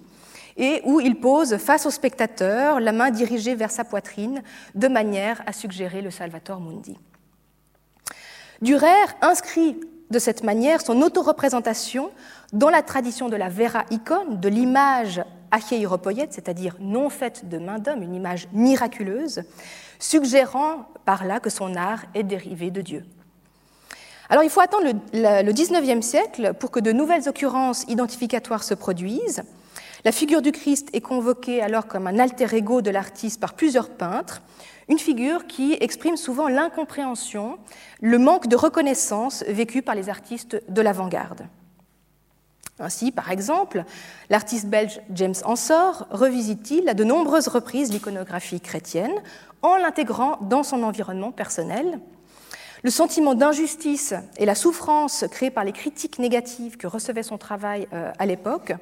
[0.57, 4.43] et où il pose face au spectateur, la main dirigée vers sa poitrine,
[4.75, 6.97] de manière à suggérer le Salvator Mundi.
[8.61, 8.87] Dürer
[9.21, 9.79] inscrit
[10.11, 12.11] de cette manière son autoreprésentation
[12.53, 15.21] dans la tradition de la vera icône, de l'image
[15.53, 19.43] achéiropoïète, c'est-à-dire non faite de main d'homme, une image miraculeuse,
[19.99, 23.05] suggérant par là que son art est dérivé de Dieu.
[24.29, 29.43] Alors il faut attendre le, XIXe siècle pour que de nouvelles occurrences identificatoires se produisent.
[30.05, 33.89] La figure du Christ est convoquée alors comme un alter ego de l'artiste par plusieurs
[33.89, 34.41] peintres,
[34.89, 37.57] une figure qui exprime souvent l'incompréhension,
[38.01, 41.47] le manque de reconnaissance vécu par les artistes de l'avant-garde.
[42.83, 43.85] Ainsi, par exemple,
[44.29, 49.13] l'artiste belge James Ensor revisite-t-il à de nombreuses reprises l'iconographie chrétienne
[49.61, 51.99] en l'intégrant dans son environnement personnel?
[52.83, 57.87] Le sentiment d'injustice et la souffrance créée par les critiques négatives que recevait son travail
[57.93, 58.73] euh, à l'époque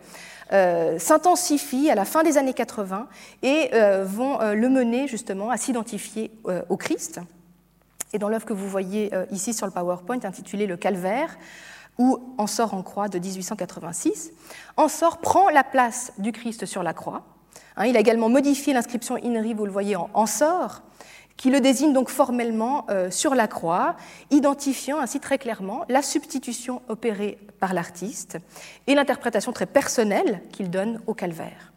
[0.52, 3.08] euh, s'intensifient à la fin des années 80
[3.44, 6.32] et euh, vont le mener justement à s'identifier
[6.70, 7.20] au Christ.
[8.14, 11.38] Et dans l'œuvre que vous voyez ici sur le PowerPoint, intitulée Le Calvaire,
[12.02, 14.32] ou sort en croix de 1886,
[14.90, 17.24] sort prend la place du Christ sur la croix.
[17.78, 20.82] Hein, il a également modifié l'inscription INRI, vous le voyez en sort,
[21.38, 23.96] qui le désigne donc formellement euh, sur la croix,
[24.32, 28.38] identifiant ainsi très clairement la substitution opérée par l'artiste
[28.88, 31.72] et l'interprétation très personnelle qu'il donne au calvaire.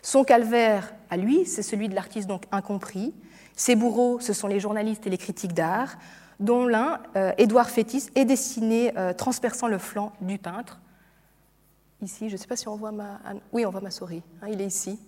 [0.00, 3.12] Son calvaire, à lui, c'est celui de l'artiste donc incompris.
[3.56, 5.96] Ses bourreaux, ce sont les journalistes et les critiques d'art,
[6.40, 10.80] dont l'un, euh, Édouard Fétis, est dessiné euh, transperçant le flanc du peintre.
[12.02, 13.20] Ici, je ne sais pas si on voit ma...
[13.52, 14.22] Oui, on voit ma souris.
[14.42, 14.98] Hein, il est ici.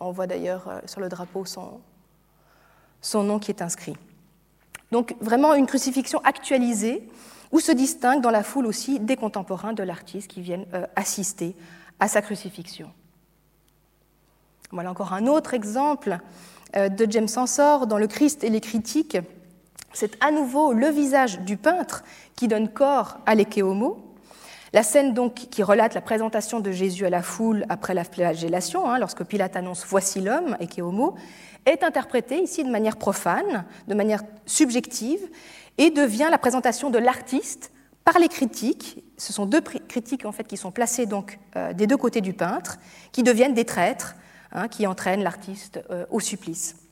[0.00, 1.80] On voit d'ailleurs sur le drapeau son,
[3.00, 3.96] son nom qui est inscrit.
[4.90, 7.08] Donc vraiment une crucifixion actualisée
[7.52, 11.54] où se distinguent dans la foule aussi des contemporains de l'artiste qui viennent euh, assister
[12.00, 12.90] à sa crucifixion.
[14.72, 16.18] Voilà encore un autre exemple
[16.74, 19.18] euh, de James Ensor dans Le Christ et les critiques.
[19.94, 22.02] C'est à nouveau le visage du peintre
[22.34, 24.04] qui donne corps à l'Ekehomo.
[24.72, 28.90] La scène donc qui relate la présentation de Jésus à la foule après la flagellation,
[28.90, 31.14] hein, lorsque Pilate annonce Voici l'homme, Ekehomo,
[31.64, 35.20] est interprétée ici de manière profane, de manière subjective,
[35.78, 37.70] et devient la présentation de l'artiste
[38.04, 39.04] par les critiques.
[39.16, 42.32] Ce sont deux critiques en fait qui sont placées donc euh, des deux côtés du
[42.32, 42.78] peintre,
[43.12, 44.16] qui deviennent des traîtres,
[44.50, 46.83] hein, qui entraînent l'artiste euh, au supplice.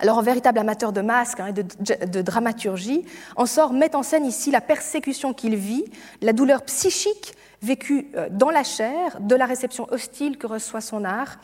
[0.00, 1.64] Alors, en véritable amateur de masques hein, et de,
[2.06, 3.04] de, dramaturgie,
[3.36, 5.84] Ensor met en scène ici la persécution qu'il vit,
[6.20, 11.04] la douleur psychique vécue euh, dans la chair, de la réception hostile que reçoit son
[11.04, 11.38] art,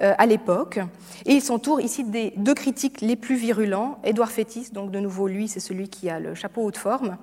[0.00, 0.80] euh, à l'époque.
[1.26, 3.98] Et il s'entoure ici des deux critiques les plus virulents.
[4.04, 7.18] Édouard Fétis, donc de nouveau lui, c'est celui qui a le chapeau haute forme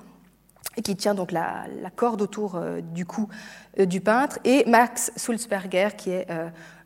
[0.77, 3.27] et qui tient donc la, corde autour euh, du cou
[3.77, 6.27] du peintre, et Max Sulzberger, qui est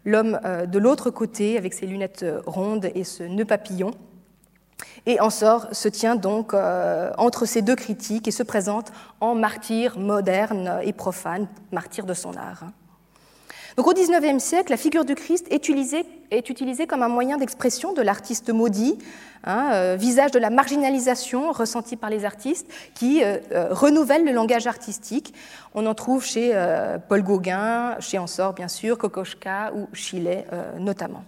[0.06, 3.92] l'homme de l'autre côté, avec ses lunettes rondes et ce nœud papillon.
[5.06, 6.54] Et Ensor se tient donc
[7.18, 12.36] entre ces deux critiques et se présente en martyr moderne et profane, martyr de son
[12.36, 12.66] art.
[13.76, 17.38] Donc au XIXe siècle, la figure du Christ est utilisée, est utilisée comme un moyen
[17.38, 18.98] d'expression de l'artiste maudit,
[19.44, 24.32] hein, euh, visage de la marginalisation ressentie par les artistes, qui euh, euh, renouvelle le
[24.32, 25.34] langage artistique.
[25.74, 26.54] On en trouve chez
[27.10, 30.46] Paul Gauguin, chez Ensor bien sûr, Kokoschka ou Chillet
[30.78, 31.24] notamment.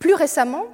[0.00, 0.64] Plus récemment,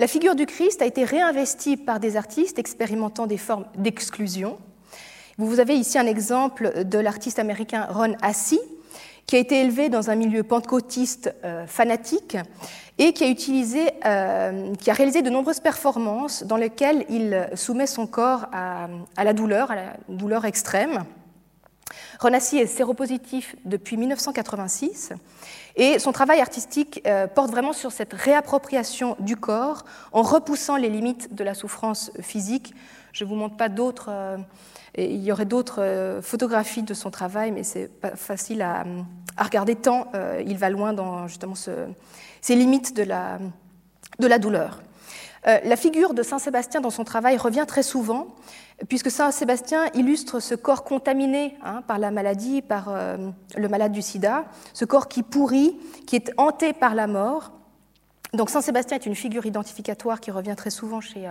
[0.00, 4.58] la figure du Christ a été réinvestie par des artistes expérimentant des formes d'exclusion.
[5.38, 8.60] Vous avez ici un exemple de l'artiste américain Ron Assi,
[9.30, 12.36] qui a été élevé dans un milieu pentecôtiste euh, fanatique
[12.98, 17.86] et qui a, utilisé, euh, qui a réalisé de nombreuses performances dans lesquelles il soumet
[17.86, 18.88] son corps à,
[19.22, 21.04] la douleur, à la douleur extrême.
[22.18, 25.12] Ronassi est séropositif depuis 1986
[25.76, 30.88] et son travail artistique euh, porte vraiment sur cette réappropriation du corps en repoussant les
[30.88, 32.74] limites de la souffrance physique.
[33.12, 34.10] Je ne vous montre pas d'autres
[34.96, 38.84] il y aurait d'autres euh, photographies de son travail, mais c'est pas facile à,
[39.38, 43.38] regarder tant euh, il va loin dans justement ces limites de la,
[44.18, 44.82] de la douleur.
[45.46, 48.34] Euh, la figure de Saint Sébastien dans son travail revient très souvent,
[48.88, 52.92] puisque Saint Sébastien illustre ce corps contaminé hein, par la maladie, par
[53.56, 57.52] le malade du sida, ce corps qui pourrit, qui est hanté par la mort.
[58.34, 61.26] Donc Saint Sébastien est une figure identificatoire qui revient très souvent chez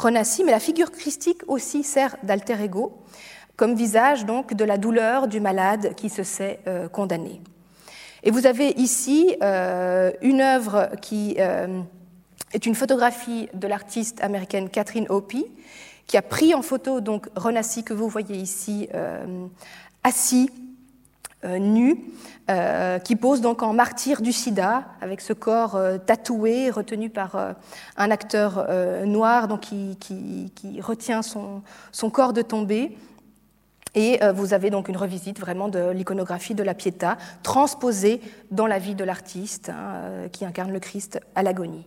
[0.00, 3.02] Renassi, mais la figure christique aussi sert d'alter ego,
[3.56, 7.42] comme visage donc de la douleur du malade qui se sait euh, condamné.
[8.22, 11.82] Et vous avez ici euh, une œuvre qui euh,
[12.54, 15.44] est une photographie de l'artiste américaine Catherine Opie,
[16.06, 18.88] qui a pris en photo donc Renassi que vous voyez ici
[20.02, 20.50] assis
[21.44, 22.04] nu,
[22.50, 27.54] euh, qui pose donc en martyr du sida, avec ce corps euh, tatoué, retenu par
[27.96, 28.66] un acteur
[29.06, 32.96] noir donc qui, qui, retient son, son, corps de tomber.
[33.96, 38.20] Et vous avez donc une revisite vraiment de l'iconographie de la Pietà, transposée
[38.52, 41.84] dans la vie de l'artiste hein, qui incarne le Christ à l'agonie.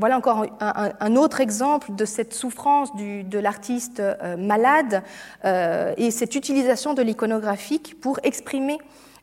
[0.00, 5.02] Voilà encore un, autre exemple de cette souffrance de l'artiste euh, malade
[5.44, 8.78] euh, et cette utilisation de l'iconographique pour exprimer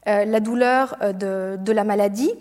[0.07, 2.31] euh, la douleur de, la maladie.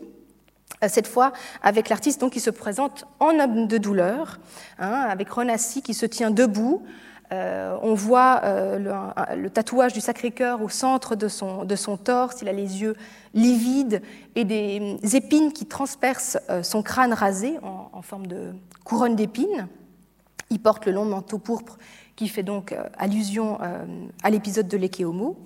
[0.86, 4.38] Cette fois, avec l'artiste qui se présente en homme de douleur,
[4.78, 6.84] hein, avec Ronassi qui se tient debout,
[7.32, 12.42] euh, on voit euh, le, tatouage du Sacré-Cœur au centre de son, torse.
[12.42, 12.94] Il a les yeux
[13.34, 14.02] livides
[14.34, 18.52] et des épines qui transpercent euh, son crâne rasé en, forme de
[18.84, 19.66] couronne d'épines.
[20.50, 21.78] Il porte le long manteau pourpre
[22.14, 23.58] qui fait donc allusion
[24.22, 25.36] à l'épisode de l'Ekehomo.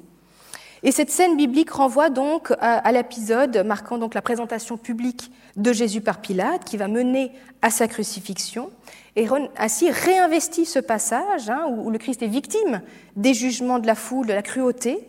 [0.82, 6.00] Et cette scène biblique renvoie donc à, l'épisode marquant donc la présentation publique de Jésus
[6.00, 8.70] par Pilate, qui va mener à sa crucifixion,
[9.16, 12.80] et ainsi réinvestit ce passage hein, où, le Christ est victime
[13.16, 15.06] des jugements de la foule, de la cruauté,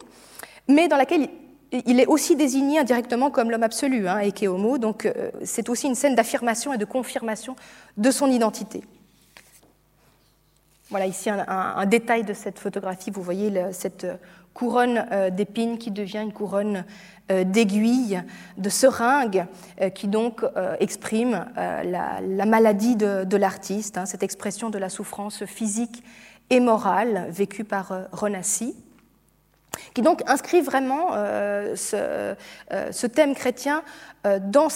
[0.68, 1.30] mais dans laquelle
[1.72, 5.96] il est aussi désigné indirectement comme l'homme absolu, hein, Homo, donc euh, c'est aussi une
[5.96, 7.56] scène d'affirmation et de confirmation
[7.98, 8.84] de son identité.
[10.90, 13.12] Voilà ici un, détail de cette photographie.
[13.12, 14.06] Vous voyez cette
[14.54, 16.82] couronne euh, d'épines qui devient une couronne euh,
[17.44, 18.24] d'aiguilles,
[18.58, 19.46] de seringues,
[19.82, 20.44] euh, qui donc
[20.80, 26.04] exprime la, maladie de, l'artiste, hein, cette expression de la souffrance physique
[26.50, 28.76] et morale vécue par Renassi
[29.94, 31.12] qui donc inscrit vraiment
[31.76, 33.84] ce, thème chrétien
[34.26, 34.68] dans,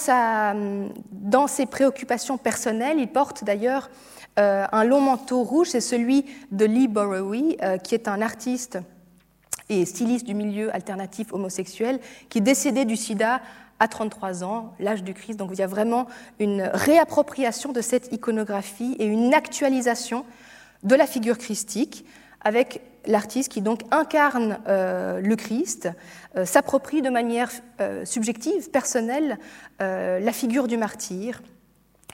[1.12, 2.98] dans, ses préoccupations personnelles.
[2.98, 3.90] Il porte d'ailleurs
[4.36, 8.78] un long manteau rouge, c'est celui de Lee Borowy, qui est un artiste
[9.68, 13.40] et styliste du milieu alternatif homosexuel, qui est décédé du sida
[13.78, 15.36] à 33 ans, l'âge du Christ.
[15.36, 16.06] Donc il y a vraiment
[16.38, 20.24] une réappropriation de cette iconographie et une actualisation
[20.82, 22.04] de la figure christique
[22.42, 25.88] avec l'artiste qui donc incarne euh, le Christ,
[26.36, 27.50] euh, s'approprie de manière
[27.80, 29.38] euh, subjective, personnelle,
[29.78, 31.42] la figure du martyr,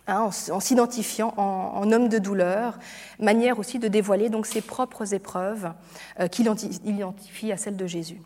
[0.09, 2.77] Hein, en, s'identifiant en, homme de douleur,
[3.21, 5.73] manière aussi de dévoiler donc ses propres épreuves
[6.19, 6.49] euh, qu'il
[6.85, 8.21] identifie à celles de Jésus.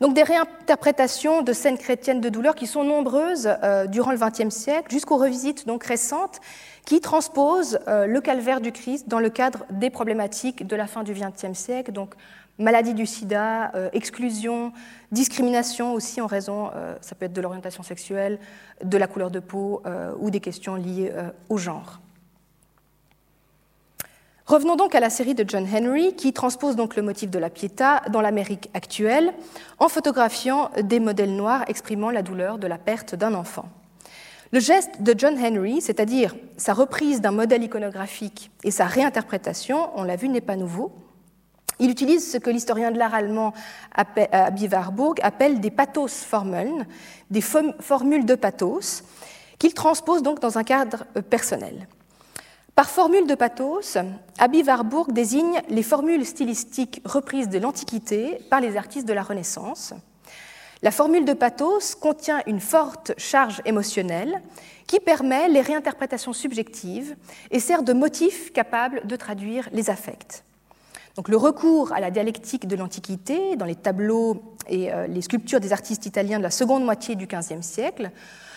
[0.00, 4.54] Donc des réinterprétations de scènes chrétiennes de douleur qui sont nombreuses euh, durant le XXe
[4.54, 6.40] siècle, jusqu'aux revisites donc récentes
[6.84, 11.04] qui transposent euh, le calvaire du Christ dans le cadre des problématiques de la fin
[11.04, 12.14] du XXe siècle, donc
[12.58, 14.72] maladie du sida, euh, exclusion,
[15.12, 18.38] discrimination aussi en raison, euh, ça peut être de l'orientation sexuelle,
[18.82, 21.12] de la couleur de peau euh, ou des questions liées
[21.48, 22.00] au genre.
[24.46, 27.48] Revenons donc à la série de John Henry qui transpose donc le motif de la
[27.48, 29.32] pietà dans l'Amérique actuelle
[29.78, 33.70] en photographiant des modèles noirs exprimant la douleur de la perte d'un enfant.
[34.52, 40.04] Le geste de John Henry, c'est-à-dire sa reprise d'un modèle iconographique et sa réinterprétation, on
[40.04, 40.92] l'a vu, n'est pas nouveau.
[41.78, 43.52] Il utilise ce que l'historien de l'art allemand
[43.92, 46.86] Abi Warburg appelle des pathos-formeln,
[47.30, 49.02] des formules de pathos,
[49.58, 51.88] qu'il transpose donc dans un cadre euh, personnel.
[52.74, 53.96] Par formule de pathos,
[54.38, 59.94] Abi Warburg désigne les formules stylistiques reprises de l'Antiquité par les artistes de la Renaissance.
[60.82, 64.42] La formule de pathos contient une forte charge émotionnelle
[64.88, 67.16] qui permet les réinterprétations subjectives
[67.50, 70.42] et sert de motif capable de traduire les affects.
[71.16, 75.60] Donc le recours à la dialectique de l'Antiquité dans les tableaux et euh, les sculptures
[75.60, 78.10] des artistes italiens de la seconde moitié du XVe siècle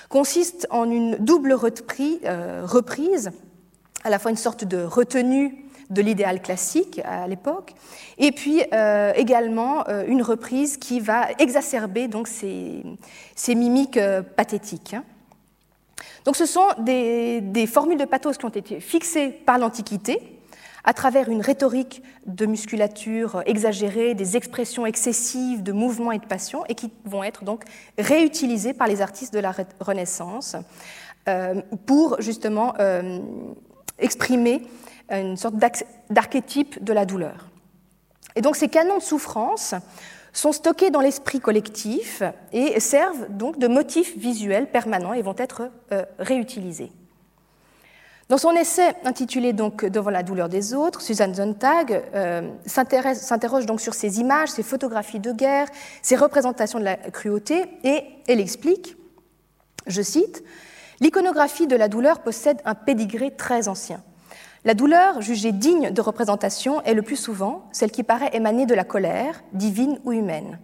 [0.10, 3.32] consiste en une double euh, reprise,
[4.04, 7.74] à la fois une sorte de retenue de l'idéal classique à l'époque,
[8.17, 12.84] et puis euh, également une reprise qui va exacerber donc ces,
[13.56, 14.00] mimiques
[14.36, 14.96] pathétiques.
[14.96, 15.06] Hein.
[16.26, 20.37] Donc ce sont des, des formules de pathos qui ont été fixées par l'Antiquité,
[20.88, 26.63] à travers une rhétorique de musculature exagérée, des expressions excessives de mouvement et de passion,
[26.69, 27.65] et qui vont être donc
[27.97, 30.56] réutilisées par les artistes de la Renaissance
[31.28, 33.19] euh, pour justement euh,
[34.00, 34.65] exprimer
[35.10, 35.56] une sorte
[36.10, 37.50] d'archétype de la douleur.
[38.38, 39.76] Et donc ces canons de souffrance
[40.32, 42.23] sont stockés dans l'esprit collectif
[42.54, 46.93] et servent donc de motifs visuels permanents et vont être euh, réutilisés.
[48.30, 53.80] Dans son essai intitulé donc Devant la douleur des autres, Suzanne Sontag euh, s'interroge donc
[53.80, 55.68] sur ces images, ces photographies de guerre,
[56.02, 58.98] ces représentations de la cruauté, et elle explique,
[59.88, 60.44] je cite,
[61.00, 64.02] L'iconographie de la douleur possède un pédigré très ancien.
[64.66, 68.74] La douleur, jugée digne de représentation, est le plus souvent celle qui paraît émaner de
[68.74, 70.60] la colère, divine ou humaine.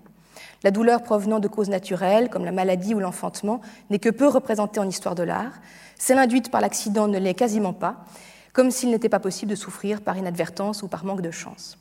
[0.64, 4.80] La douleur provenant de causes naturelles, comme la maladie ou l'enfantement, n'est que peu représentée
[4.80, 5.54] en histoire de l'art,
[6.00, 8.06] celle induite par l'accident ne l'est quasiment pas,
[8.54, 11.78] comme s'il n'était pas possible de souffrir par inadvertance ou par manque de chance.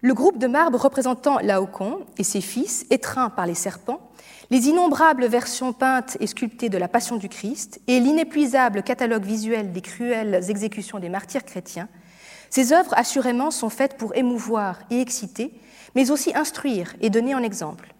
[0.00, 4.10] Le groupe de marbre représentant Laocoon et ses fils, étreints par les serpents,
[4.50, 9.72] les innombrables versions peintes et sculptées de la Passion du Christ et l'inépuisable catalogue visuel
[9.72, 11.88] des cruelles exécutions des martyrs chrétiens,
[12.50, 15.58] ces œuvres assurément sont faites pour émouvoir et exciter,
[15.94, 17.93] mais aussi instruire et donner en exemple.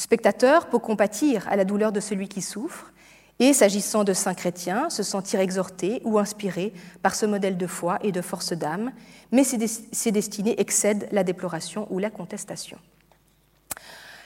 [0.00, 2.90] Le spectateur peut compatir à la douleur de celui qui souffre,
[3.38, 6.72] et, s'agissant de saints chrétiens, se sentir exhortés ou inspirés
[7.02, 8.92] par ce modèle de foi et de force d'âme,
[9.30, 12.78] mais ces destinées excèdent la déploration ou la contestation.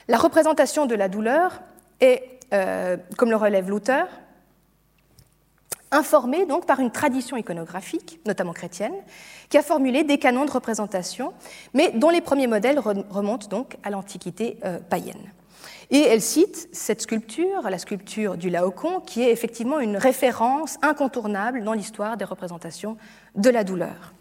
[0.07, 1.61] La représentation de la douleur
[1.99, 4.07] est, euh, comme le relève l'auteur,
[5.91, 8.95] informé donc par une tradition iconographique, notamment chrétienne,
[9.49, 11.33] qui a formulé des canons de représentation,
[11.73, 15.33] mais dont les premiers modèles remontent donc à l'Antiquité euh, païenne.
[15.91, 21.63] Et elle cite cette sculpture, la sculpture du Laocoon, qui est effectivement une référence incontournable
[21.63, 22.97] dans l'histoire des représentations
[23.35, 24.15] de la douleur.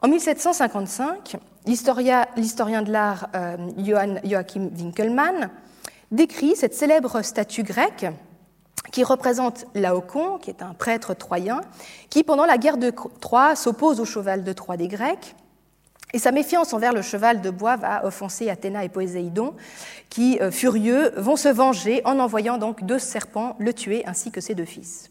[0.00, 1.36] En 1755,
[1.66, 3.56] l'historien de l'art euh,
[4.24, 5.50] Joachim Winkelmann
[6.10, 8.06] décrit cette célèbre statue grecque
[8.92, 11.60] qui représente Laocon, qui est un prêtre troyen,
[12.10, 15.34] qui pendant la guerre de Troie s'oppose au cheval de Troie des Grecs.
[16.14, 19.54] Et sa méfiance envers le cheval de bois va offenser Athéna et Poséidon,
[20.08, 24.40] qui, euh, furieux, vont se venger en envoyant donc deux serpents le tuer ainsi que
[24.40, 25.10] ses deux fils.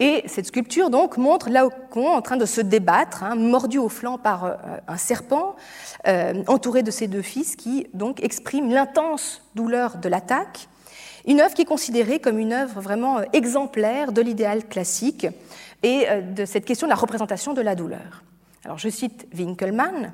[0.00, 4.18] Et cette sculpture donc montre Laocon en train de se débattre, hein, mordu au flanc
[4.18, 4.54] par euh,
[4.88, 5.54] un serpent,
[6.08, 10.68] euh, entouré de ses deux fils, qui donc exprime l'intense douleur de l'attaque
[11.26, 15.26] une œuvre qui est considérée comme une œuvre vraiment exemplaire de l'idéal classique
[15.82, 18.22] et de cette question de la représentation de la douleur.
[18.64, 20.12] Alors je cite Winkelmann.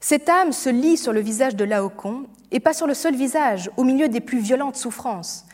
[0.00, 3.70] Cette âme se lit sur le visage de Laocoon, et pas sur le seul visage,
[3.76, 5.44] au milieu des plus violentes souffrances.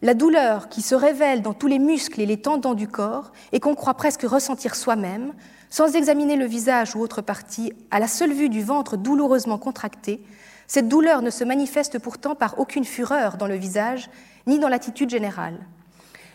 [0.00, 3.60] La douleur qui se révèle dans tous les muscles et les tendons du corps et
[3.60, 5.32] qu'on croit presque ressentir soi-même,
[5.68, 10.22] sans examiner le visage ou autre partie, à la seule vue du ventre douloureusement contracté,
[10.68, 14.08] cette douleur ne se manifeste pourtant par aucune fureur dans le visage,
[14.46, 15.58] ni dans l'attitude générale.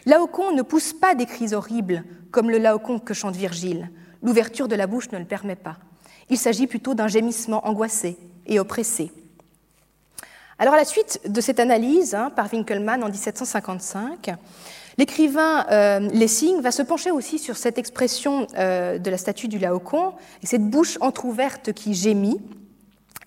[0.05, 3.91] Laocon ne pousse pas des cris horribles, comme le Laocon que chante Virgile.
[4.21, 5.77] L'ouverture de la bouche ne le permet pas.
[6.29, 9.11] Il s'agit plutôt d'un gémissement angoissé et oppressé.
[10.59, 14.29] Alors, à la suite de cette analyse hein, par Winkelmann en 1755,
[14.97, 19.57] l'écrivain euh, Lessing va se pencher aussi sur cette expression euh, de la statue du
[19.57, 20.13] Laocon,
[20.43, 22.39] et cette bouche entr'ouverte qui gémit,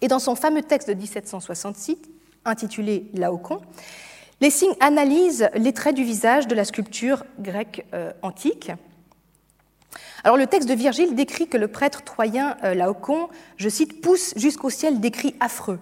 [0.01, 1.97] et dans son fameux texte de 1766,
[2.45, 3.61] intitulé Laocoon,
[4.41, 8.71] Lessing analyse les traits du visage de la sculpture grecque euh, antique.
[10.25, 14.33] Alors le texte de Virgile décrit que le prêtre troyen euh, Laocon, je cite, pousse
[14.37, 15.79] jusqu'au ciel des cris affreux.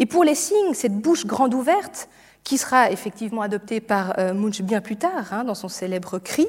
[0.00, 2.08] Et pour Lessing, cette bouche grande ouverte,
[2.42, 6.48] qui sera effectivement adoptée par euh, Munch bien plus tard, hein, dans son célèbre cri,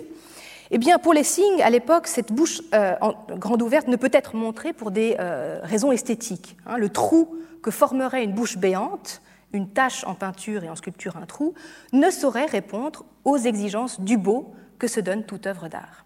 [0.71, 2.95] eh bien, pour Lessing, à l'époque, cette bouche euh,
[3.37, 5.15] grande ouverte ne peut être montrée pour des
[5.61, 6.57] raisons esthétiques.
[6.65, 6.77] Hein.
[6.77, 11.27] le trou que formerait une bouche béante, une tache en peinture et en sculpture un
[11.27, 11.53] trou,
[11.91, 16.02] ne saurait répondre aux exigences du beau que se donne toute œuvre d'art.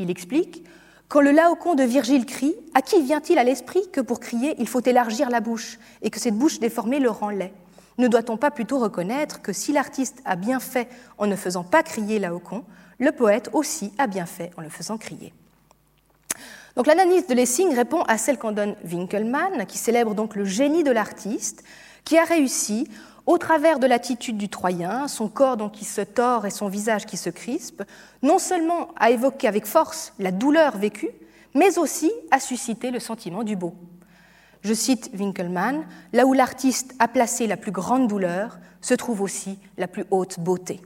[0.00, 0.64] Il explique
[1.08, 4.66] Quand le Laocoon de Virgile crie, à qui vient-il à l'esprit que pour crier, il
[4.66, 7.52] faut élargir la bouche et que cette bouche déformée le rend laid?
[7.98, 10.88] Ne doit-on pas plutôt reconnaître que si l'artiste a bien fait
[11.18, 12.64] en ne faisant pas crier Laocoon,
[12.98, 15.34] le poète aussi a bien fait en le faisant crier?
[16.76, 20.82] Donc l'analyse de Lessing répond à celle qu'en donne Winkelmann, qui célèbre donc le génie
[20.82, 21.62] de l'artiste,
[22.06, 22.88] qui a réussi,
[23.30, 27.06] au travers de l'attitude du Troyen, son corps donc qui se tord et son visage
[27.06, 27.84] qui se crispe,
[28.22, 31.10] non seulement à évoquer avec force la douleur vécue,
[31.54, 33.72] mais aussi à susciter le sentiment du beau.
[34.62, 39.60] Je cite Winkelmann, là où l'artiste a placé la plus grande douleur, se trouve aussi
[39.78, 40.80] la plus haute beauté.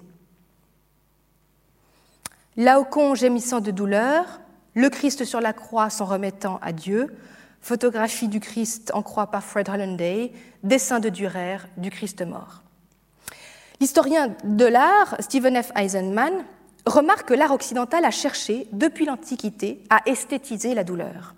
[2.59, 4.43] Laocon gémissant de douleur,
[4.75, 7.17] le Christ sur la croix s'en remettant à Dieu,
[7.65, 12.63] photographie du Christ en croix par Fred Hollanday, dessin de Durer du Christ mort.
[13.81, 15.73] L'historien de l'art, Stephen F.
[15.75, 16.45] Eisenman,
[16.85, 21.35] remarque que l'art occidental a cherché, depuis l'Antiquité, à esthétiser la douleur.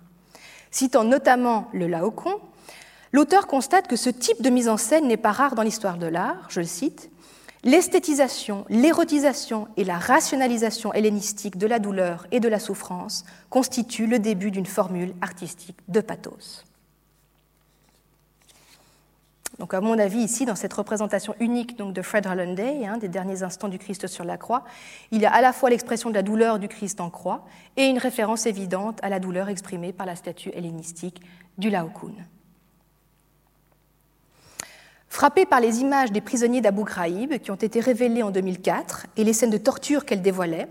[0.69, 2.41] Citant notamment le Laocoon,
[3.13, 6.07] l'auteur constate que ce type de mise en scène n'est pas rare dans l'histoire de
[6.07, 7.09] l'art, je le cite,
[7.67, 14.19] L'esthétisation, l'érotisation et la rationalisation hellénistique de la douleur et de la souffrance constituent le
[14.19, 16.63] début d'une formule artistique de pathos.
[19.59, 23.09] Donc, à mon avis, ici, dans cette représentation unique donc, de Fred Hollanday, hein, des
[23.09, 24.63] derniers instants du Christ sur la croix,
[25.11, 27.43] il y a à la fois l'expression de la douleur du Christ en croix
[27.75, 31.19] et une référence évidente à la douleur exprimée par la statue hellénistique
[31.57, 32.15] du Laocoon.
[35.09, 39.23] Frappée par les images des prisonniers d'Abu Ghraib qui ont été révélées en 2004 et
[39.23, 40.67] les scènes de torture qu'elles dévoilaient,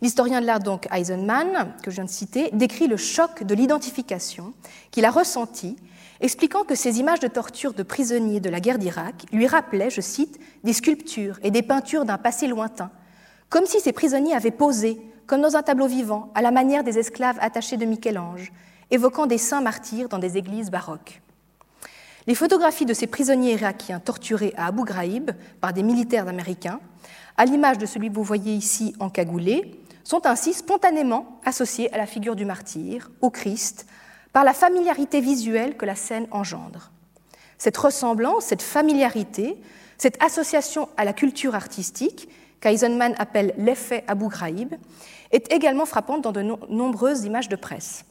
[0.00, 4.54] l'historien de l'art donc Eisenman, que je viens de citer, décrit le choc de l'identification
[4.90, 5.76] qu'il a ressenti,
[6.20, 10.00] expliquant que ces images de torture de prisonniers de la guerre d'Irak lui rappelaient, je
[10.00, 12.90] cite, des sculptures et des peintures d'un passé lointain,
[13.50, 16.98] comme si ces prisonniers avaient posé, comme dans un tableau vivant, à la manière des
[16.98, 18.52] esclaves attachés de Michel-Ange,
[18.90, 21.20] évoquant des saints martyrs dans des églises baroques.
[22.26, 26.80] Les photographies de ces prisonniers irakiens torturés à Abu Ghraib par des militaires américains,
[27.36, 31.98] à l'image de celui que vous voyez ici en cagoulé, sont ainsi spontanément associées à
[31.98, 33.86] la figure du martyr, au Christ,
[34.32, 36.92] par la familiarité visuelle que la scène engendre.
[37.58, 39.56] Cette ressemblance, cette familiarité,
[39.98, 42.28] cette association à la culture artistique,
[42.60, 44.74] qu'Eisenman appelle l'effet Abu Ghraib,
[45.32, 48.04] est également frappante dans de nombreuses images de presse.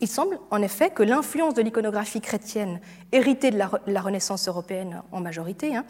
[0.00, 2.80] Il semble en effet que l'influence de l'iconographie chrétienne,
[3.12, 5.84] héritée de la, Renaissance européenne en majorité, hein,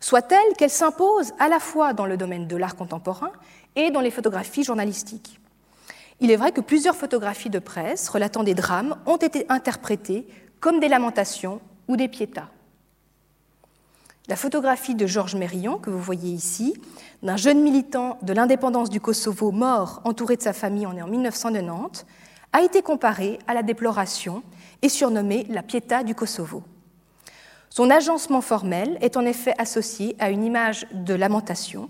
[0.00, 3.30] soit telle qu'elle s'impose à la fois dans le domaine de l'art contemporain
[3.76, 5.38] et dans les photographies journalistiques.
[6.20, 10.26] Il est vrai que plusieurs photographies de presse relatant des drames ont été interprétées
[10.60, 12.48] comme des lamentations ou des piétas.
[14.28, 16.74] La photographie de Georges Mérillon, que vous voyez ici,
[17.24, 22.06] d'un jeune militant de l'indépendance du Kosovo mort entouré de sa famille en 1990,
[22.52, 24.42] a été comparée à la déploration
[24.82, 26.62] et surnommée la Pietà du Kosovo.
[27.70, 31.88] Son agencement formel est en effet associé à une image de lamentation,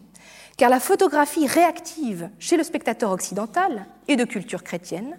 [0.57, 5.19] car la photographie réactive chez le spectateur occidental et de culture chrétienne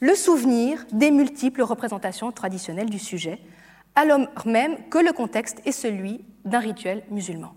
[0.00, 3.40] le souvenir des multiples représentations traditionnelles du sujet,
[3.94, 7.54] alors même que le contexte est celui d'un rituel musulman.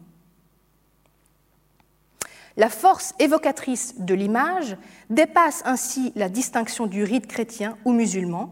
[2.57, 4.77] La force évocatrice de l'image
[5.11, 8.51] dépasse ainsi la distinction du rite chrétien ou musulman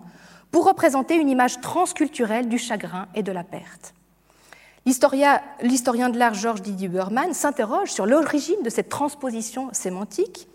[0.52, 3.96] pour représenter une image transculturelle du chagrin et de la perte.
[4.86, 10.48] L'historien de l'art Georges Didier Berman s'interroge sur l'origine de cette transposition sémantique.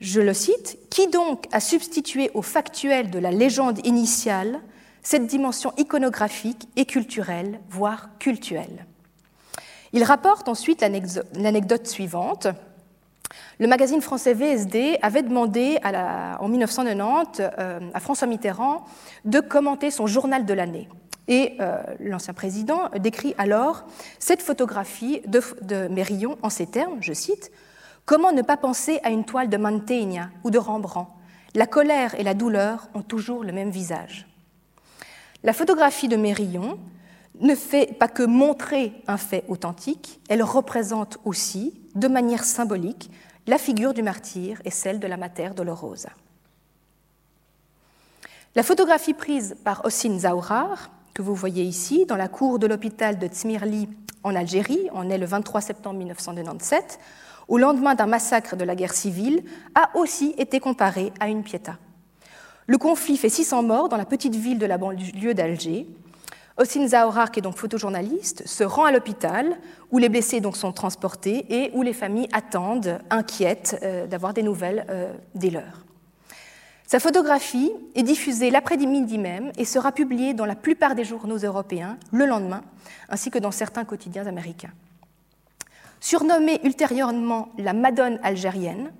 [0.00, 4.60] Je le cite Qui donc a substitué au factuel de la légende initiale
[5.02, 8.86] cette dimension iconographique et culturelle, voire cultuelle?
[9.92, 10.84] Il rapporte ensuite
[11.34, 12.48] l'anecdote suivante.
[13.58, 18.84] Le magazine français VSD avait demandé en 1990 euh, à François Mitterrand
[19.24, 20.88] de commenter son journal de l'année.
[21.28, 23.84] Et euh, l'ancien président décrit alors
[24.18, 27.50] cette photographie de, de, Mérillon en ces termes, je cite,
[28.04, 31.10] Comment ne pas penser à une toile de Mantegna ou de Rembrandt?
[31.54, 34.28] La colère et la douleur ont toujours le même visage.
[35.42, 36.78] La photographie de Mérillon
[37.40, 43.10] ne fait pas que montrer un fait authentique, elle représente aussi, de manière symbolique,
[43.46, 46.10] la figure du martyr et celle de la Mater Dolorosa.
[48.54, 53.18] La photographie prise par Hossein Zaurar que vous voyez ici, dans la cour de l'hôpital
[53.18, 53.88] de Tsmirli
[54.22, 56.98] en Algérie, on est le 23 septembre 1997,
[57.48, 59.42] au lendemain d'un massacre de la guerre civile,
[59.74, 61.78] a aussi été comparé à une piéta.
[62.66, 65.86] Le conflit fait 600 morts dans la petite ville de la banlieue d'Alger.
[66.58, 69.58] Hossein Zahorar, qui est donc photojournaliste, se rend à l'hôpital
[69.90, 74.86] où les blessés sont transportés et où les familles attendent, inquiètes, euh, d'avoir des nouvelles
[74.88, 75.84] euh, des leurs.
[76.86, 81.98] Sa photographie est diffusée l'après-midi même et sera publiée dans la plupart des journaux européens
[82.12, 82.62] le lendemain,
[83.08, 84.72] ainsi que dans certains quotidiens américains.
[86.00, 88.92] Surnommée ultérieurement la Madone algérienne,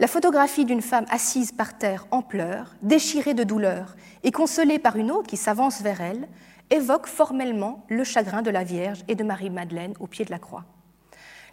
[0.00, 4.96] la photographie d'une femme assise par terre en pleurs, déchirée de douleur et consolée par
[4.96, 6.28] une autre qui s'avance vers elle,
[6.70, 10.64] évoque formellement le chagrin de la Vierge et de Marie-Madeleine au pied de la croix.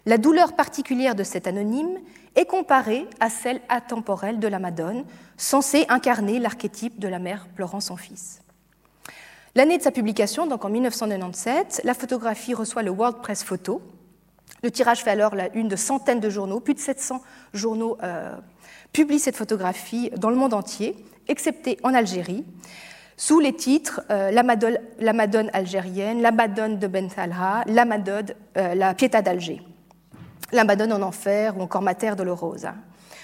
[0.04, 1.98] La douleur particulière de cet anonyme
[2.34, 5.04] est comparée à celle atemporelle de la Madone,
[5.36, 8.40] censée incarner l'archétype de la mère pleurant son fils.
[9.54, 13.82] L'année de sa publication, donc en 1997, la photographie reçoit le World Press Photo.
[14.62, 18.34] Le tirage fait alors une de centaines de journaux, plus de 700 journaux euh,
[18.92, 20.96] publient cette photographie dans le monde entier,
[21.28, 22.44] excepté en Algérie,
[23.16, 28.94] sous les titres euh, la, Madone, algérienne, la Madone de Bentalha, la Madone, euh, la
[28.94, 29.62] Pietà d'Alger
[30.54, 32.74] la Madone en enfer ou encore Mater Dolorosa.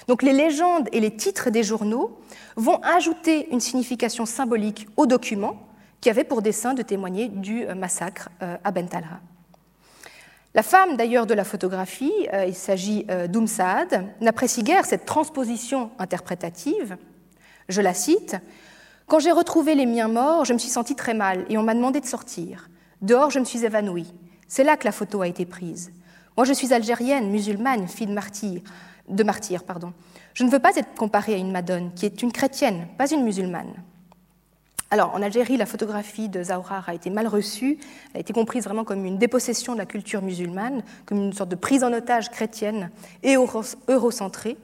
[0.07, 2.19] Donc les légendes et les titres des journaux
[2.57, 5.69] vont ajouter une signification symbolique au document
[6.01, 9.21] qui avait pour dessein de témoigner du euh, massacre à Bentalha.
[10.55, 16.97] La femme d'ailleurs de la photographie, il s'agit d'Oumsaad, n'apprécie guère cette transposition interprétative.
[17.69, 18.37] Je la cite
[19.09, 21.75] Quand j'ai retrouvé les miens morts, je me suis sentie très mal et on m'a
[21.75, 22.69] demandé de sortir.
[23.01, 24.13] Dehors, je me suis évanouie.
[24.49, 25.93] C'est là que la photo a été prise.
[26.37, 28.61] Moi, je suis algérienne, musulmane, fille de martyr.
[29.09, 29.25] De
[29.65, 29.95] pardon.
[30.35, 33.25] Je ne veux pas être comparée à une Madone, qui est une chrétienne, pas une
[33.25, 33.73] musulmane.
[34.91, 37.79] Alors, en Algérie, la photographie de Zaourar a été mal reçue,
[38.13, 41.51] elle a été comprise vraiment comme une dépossession de la culture musulmane, comme une sorte
[41.51, 42.91] de prise en otage chrétienne
[43.23, 43.37] et
[43.89, 44.59] eurocentrée.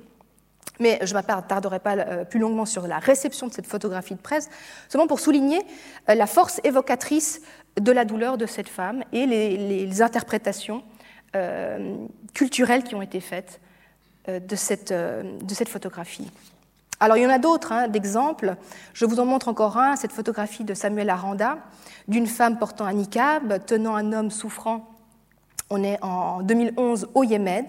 [0.80, 4.20] Mais je ne m'attarderai pas euh, plus longuement sur la réception de cette photographie de
[4.20, 4.48] presse,
[4.88, 5.60] seulement pour souligner
[6.08, 7.42] euh, la force évocatrice
[7.80, 10.82] de la douleur de cette femme et les interprétations
[11.34, 11.96] euh,
[12.32, 13.60] culturelles qui ont été faites
[14.28, 16.30] de cette, de cette photographie.
[17.00, 18.56] Alors il y en a d'autres hein, d'exemples.
[18.94, 21.58] Je vous en montre encore un, cette photographie de Samuel Aranda,
[22.08, 24.93] d'une femme portant un niqab, tenant un homme souffrant.
[25.70, 27.66] On est en 2011 au Yémen,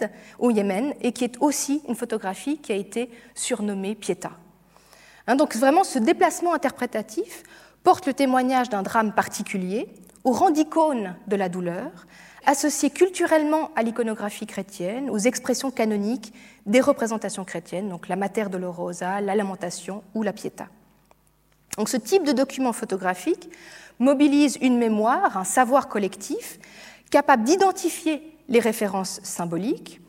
[1.01, 4.31] et qui est aussi une photographie qui a été surnommée Pieta.
[5.27, 7.43] Hein, donc vraiment, ce déplacement interprétatif
[7.83, 9.87] porte le témoignage d'un drame particulier
[10.23, 11.91] au rang d'icône de la douleur,
[12.45, 16.33] associée culturellement à l'iconographie chrétienne, aux expressions canoniques
[16.65, 20.67] des représentations chrétiennes, donc la Mater Dolorosa, la Lamentation ou la Pietà.
[21.77, 23.49] Donc ce type de document photographique
[23.99, 26.59] mobilise une mémoire, un savoir collectif,
[27.15, 30.01] capable d'identifier les références symboliques.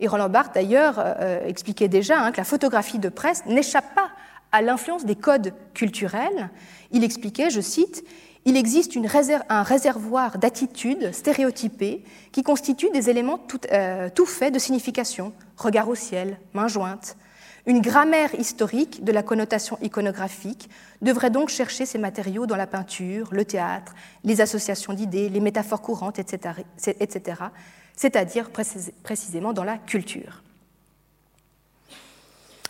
[0.00, 3.94] Et Roland Barthes, d'ailleurs, euh, euh, expliquait déjà hein, que la photographie de presse n'échappe
[3.94, 4.08] pas
[4.50, 6.48] à l'influence des codes culturels.
[6.90, 8.02] Il expliquait, je cite,
[8.46, 8.98] il existe
[9.50, 12.02] un réservoir d'attitudes stéréotypées
[12.32, 17.18] qui constituent des éléments tout, euh, tout faits de signification, regard au ciel, main jointe.
[17.66, 20.68] Une grammaire historique de la connotation iconographique
[21.00, 25.80] devrait donc chercher ces matériaux dans la peinture, le théâtre, les associations d'idées, les métaphores
[25.80, 26.56] courantes, etc.,
[27.00, 27.42] etc.,
[27.96, 28.50] c'est-à-dire
[29.02, 30.42] précisément dans la culture.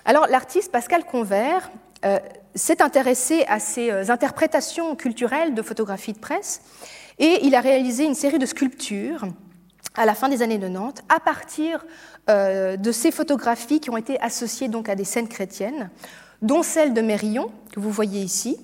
[0.04, 1.70] Alors l'artiste Pascal Convert
[2.04, 2.18] euh,
[2.54, 6.60] s'est intéressé à ces euh, interprétations culturelles de photographie de presse
[7.18, 9.24] et il a réalisé une série de sculptures
[9.94, 11.84] à la fin des années 90 à partir
[12.28, 15.90] euh, de ces photographies qui ont été associées donc à des scènes chrétiennes,
[16.42, 18.58] dont celle de Mérillon, que vous voyez ici.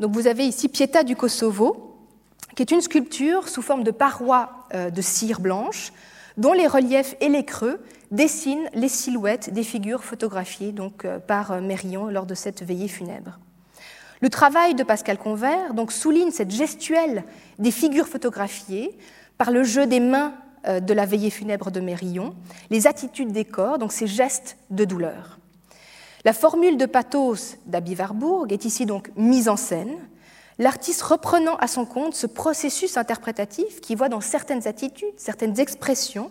[0.00, 1.96] Donc vous avez ici Pietà du Kosovo,
[2.54, 5.92] qui est une sculpture sous forme de parois de cire blanche,
[6.38, 11.52] dont les reliefs et les creux dessinent les silhouettes des figures photographiées donc, euh, par
[11.52, 13.38] euh, Mérillon lors de cette veillée funèbre.
[14.20, 17.24] Le travail de Pascal Convert donc, souligne cette gestuelle
[17.58, 18.96] des figures photographiées
[19.36, 22.34] par le jeu des mains euh, de la veillée funèbre de Mérillon,
[22.70, 25.38] les attitudes des corps, donc ces gestes de douleur.
[26.24, 29.96] La formule de pathos d'Abi Warburg est ici donc mise en scène,
[30.58, 36.30] l'artiste reprenant à son compte ce processus interprétatif qui voit dans certaines attitudes, certaines expressions,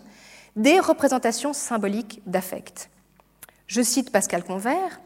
[0.56, 2.90] des représentations symboliques d'affect.
[3.66, 5.00] Je cite Pascal Convert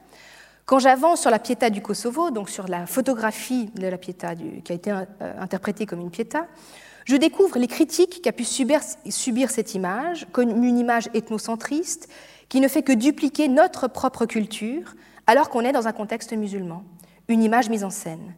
[0.67, 4.73] Quand j'avance sur la Pietà du Kosovo, donc sur la photographie de la Pietà qui
[4.73, 5.05] a été euh,
[5.39, 6.47] interprétée comme une Pietà,
[7.05, 8.81] je découvre les critiques qu'a pu subir,
[9.51, 12.09] cette image, comme une image ethnocentriste
[12.49, 14.95] qui ne fait que dupliquer notre propre culture
[15.27, 16.85] alors qu'on est dans un contexte musulman,
[17.29, 18.35] une image mise en scène.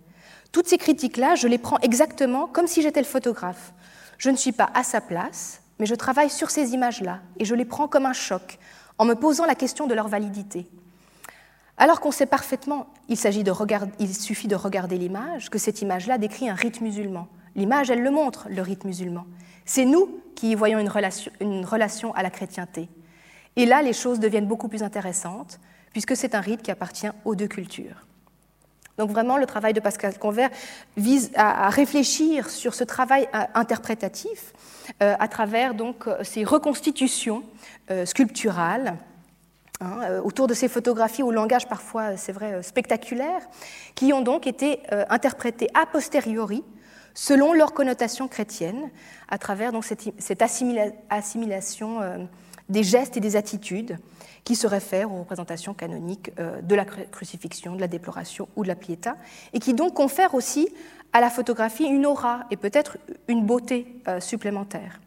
[0.53, 3.73] Toutes ces critiques-là, je les prends exactement comme si j'étais le photographe.
[4.19, 7.55] Je ne suis pas à sa place, mais je travaille sur ces images-là et je
[7.55, 8.59] les prends comme un choc
[8.99, 10.69] en me posant la question de leur validité.
[11.77, 13.19] Alors qu'on sait parfaitement, il,
[13.99, 17.27] il suffit de regarder l'image, que cette image-là décrit un rite musulman.
[17.57, 19.27] L'image, elle le montre, le rite musulman.
[19.65, 22.89] C'est nous qui y voyons une relation, à la chrétienté.
[23.57, 25.61] Et là, les choses deviennent beaucoup plus intéressantes,
[25.93, 28.05] puisque c'est un rite qui appartient aux deux cultures.
[28.99, 30.51] Donc vraiment, le travail de Pascal Convert
[30.97, 34.53] vise à, réfléchir sur ce travail euh, interprétatif
[35.03, 37.43] euh, à travers donc euh, ces reconstitutions
[38.07, 38.97] sculpturales
[39.83, 43.43] hein, autour de ces photographies au langage parfois, c'est vrai, spectaculaire,
[43.95, 44.81] qui ont donc été
[45.11, 46.65] interprétées a posteriori
[47.15, 48.91] selon leur connotation chrétienne,
[49.29, 52.29] à travers cette, assimilation
[52.69, 53.99] des gestes et des attitudes
[54.45, 58.69] qui se réfèrent aux représentations canoniques euh, de la crucifixion, de la déploration ou de
[58.69, 59.17] la piéta,
[59.53, 60.69] et qui donc confèrent aussi
[61.13, 62.99] à la photographie une aura et peut-être
[63.29, 65.01] une beauté euh, supplémentaire.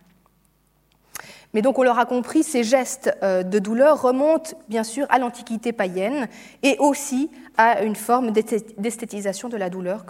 [1.54, 5.72] Mais donc on l'aura compris, ces gestes euh, de douleur remontent bien sûr à l'Antiquité
[5.72, 6.28] païenne
[6.64, 10.06] et aussi à une forme d'esthétisation de la douleur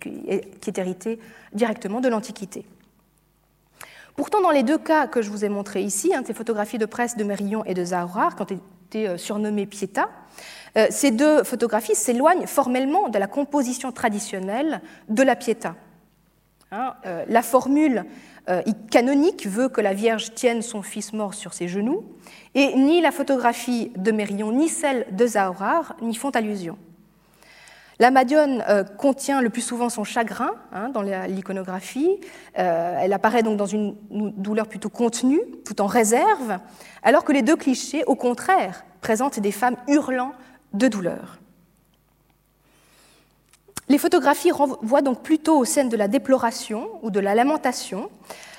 [0.00, 1.18] qui est héritée
[1.52, 2.66] directement de l'Antiquité.
[4.16, 6.86] Pourtant, dans les deux cas que je vous ai montrés ici, hein, ces photographies de
[6.86, 10.08] presse de Mérillon et de Zahorar, qui ont été euh, surnommées Pieta,
[10.78, 15.74] euh, ces deux photographies s'éloignent formellement de la composition traditionnelle de la Pietà.
[16.72, 18.04] Hein, euh, la formule
[18.90, 22.04] canonique veut que la Vierge tienne son fils mort sur ses genoux,
[22.54, 26.78] et ni la photographie de Mérillon ni celle de Zahorar n'y font allusion.
[27.98, 32.20] La Madione euh, contient le plus souvent son chagrin hein, dans l'iconographie.
[32.58, 36.58] Euh, elle apparaît donc dans une douleur plutôt contenue, tout en réserve,
[37.02, 40.32] alors que les deux clichés, au contraire, présentent des femmes hurlant
[40.74, 41.38] de douleur.
[43.88, 48.10] Les photographies renvoient donc plutôt aux scènes de la déploration ou de la lamentation,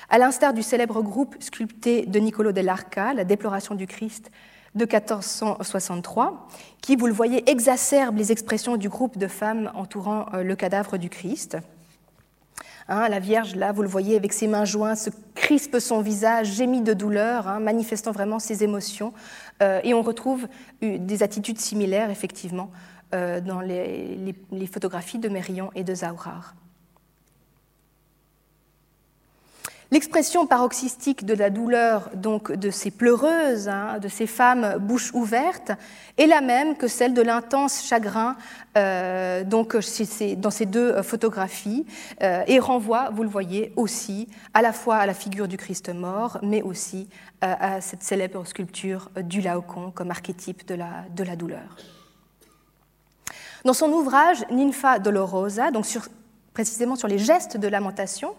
[0.09, 4.31] à l'instar du célèbre groupe sculpté de Niccolo dell'Arca, la déploration du Christ
[4.75, 6.47] de 1463,
[6.81, 10.97] qui, vous le voyez, exacerbe les expressions du groupe de femmes entourant euh, le cadavre
[10.97, 11.57] du Christ.
[12.87, 16.53] Hein, la Vierge, là, vous le voyez, avec ses mains jointes, se crispe son visage,
[16.53, 19.13] gémit de douleur, hein, manifestant vraiment ses émotions.
[19.61, 20.47] Euh, et on retrouve
[20.83, 22.69] euh, des attitudes similaires, effectivement,
[23.11, 24.35] dans les,
[24.71, 26.55] photographies de Mérillon et de Zaurar.
[29.89, 35.71] L'expression paroxystique de la douleur, donc de ces pleureuses, hein, de ces femmes bouche ouverte,
[36.17, 38.35] est la même que celle de l'intense chagrin
[38.77, 41.85] euh, donc, dans ces deux photographies
[42.21, 45.87] euh, et renvoie, vous le voyez, aussi à la fois à la figure du Christ
[45.87, 47.07] mort, mais aussi
[47.45, 51.77] euh, à cette célèbre sculpture du Laocoon comme archétype de la douleur.
[53.67, 55.85] Dans son ouvrage Ninfa Dolorosa, donc
[56.53, 58.33] précisément sur les gestes de lamentation,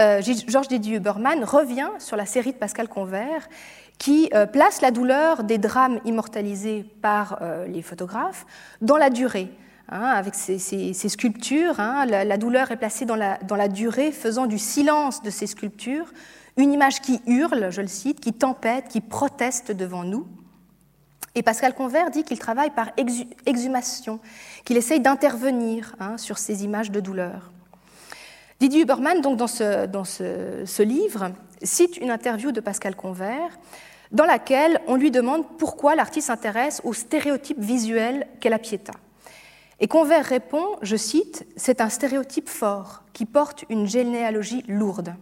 [0.00, 3.50] euh, Georges Didier Huberman revient sur la série de Pascal Convert
[3.98, 8.46] qui euh, place la douleur des drames immortalisés par euh, les photographes
[8.80, 9.50] dans la durée.
[9.90, 10.58] Hein, avec ces,
[10.94, 15.28] sculptures, hein, la, douleur est placée dans la, dans la durée, faisant du silence de
[15.28, 16.10] ces sculptures
[16.56, 20.26] une image qui hurle, je le cite, qui tempête, qui proteste devant nous.
[21.34, 22.90] Et Pascal Convert dit qu'il travaille par
[23.46, 24.20] exhumation,
[24.64, 27.50] qu'il essaye d'intervenir hein, sur ces images de douleur.
[28.60, 33.58] Didier Huberman, donc, dans, ce, livre, cite une interview de Pascal Convert
[34.12, 38.92] dans laquelle on lui demande pourquoi l'artiste s'intéresse au stéréotype visuel qu'est la Pietà.
[39.80, 45.14] Et Convert répond, je cite, C'est un stéréotype fort qui porte une généalogie lourde.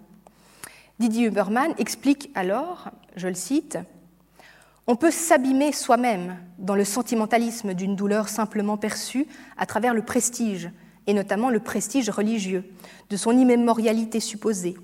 [0.99, 3.79] Didier Huberman explique alors, je le cite,
[4.91, 10.69] On peut s'abîmer soi-même dans le sentimentalisme d'une douleur simplement perçue à travers le prestige,
[11.07, 12.65] et notamment le prestige religieux,
[13.09, 14.77] de son immémorialité supposée.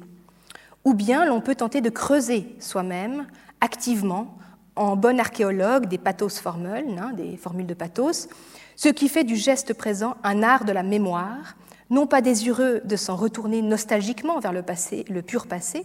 [0.84, 3.26] Ou bien l'on peut tenter de creuser soi-même
[3.61, 4.38] activement,
[4.76, 8.28] en bon archéologue des pathos formules, hein, des formules de pathos,
[8.76, 11.57] ce qui fait du geste présent un art de la mémoire,
[11.90, 15.84] non pas désireux de s'en retourner nostalgiquement vers le passé, le pur passé,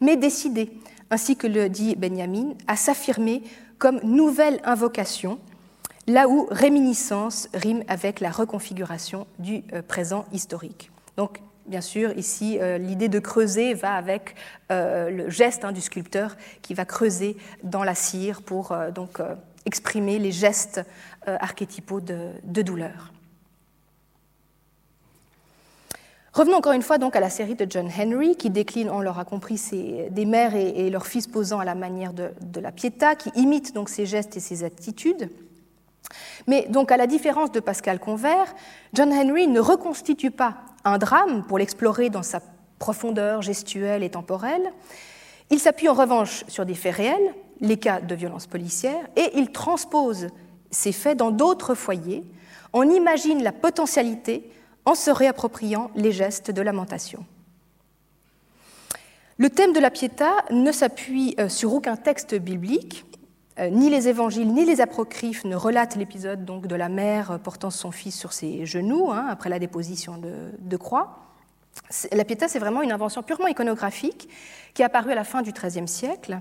[0.00, 0.70] mais décidé,
[1.10, 3.42] ainsi que le dit Benjamin, à s'affirmer
[3.78, 5.38] comme nouvelle invocation
[6.08, 10.90] là où réminiscence rime avec la reconfiguration du euh, présent historique.
[11.16, 14.34] Donc, bien sûr, ici, euh, l'idée de creuser va avec
[14.72, 18.74] euh, le geste hein, du sculpteur qui va creuser dans la cire pour
[19.66, 20.80] exprimer les gestes
[21.26, 23.12] archétypaux de, douleur.
[26.38, 29.60] Revenons encore une fois à la série de John Henry, qui décline, on l'aura compris,
[30.08, 33.88] des mères et, leurs fils posant à la manière de, la Pietà, qui imite donc
[33.88, 35.30] ces gestes et ces attitudes.
[36.46, 38.54] Mais donc, à la différence de Pascal Convert,
[38.94, 42.40] John Henry ne reconstitue pas un drame pour l'explorer dans sa
[42.78, 44.72] profondeur gestuelle et temporelle.
[45.50, 49.50] Il s'appuie en revanche sur des faits réels, les cas de violence policière, et il
[49.50, 50.28] transpose
[50.70, 52.22] ces faits dans d'autres foyers,
[52.72, 54.52] on imagine la potentialité
[54.88, 57.26] en se réappropriant les gestes de lamentation.
[59.36, 63.04] Le thème de la Pietà ne s'appuie euh, sur aucun texte biblique,
[63.58, 67.70] euh, ni les évangiles ni les apocryphes ne relatent l'épisode donc de la mère portant
[67.70, 71.18] son fils sur ses genoux hein, après la déposition de, croix.
[72.10, 74.26] La Pietà, c'est vraiment une invention purement iconographique
[74.72, 76.40] qui est apparue à la fin du XIIIe siècle,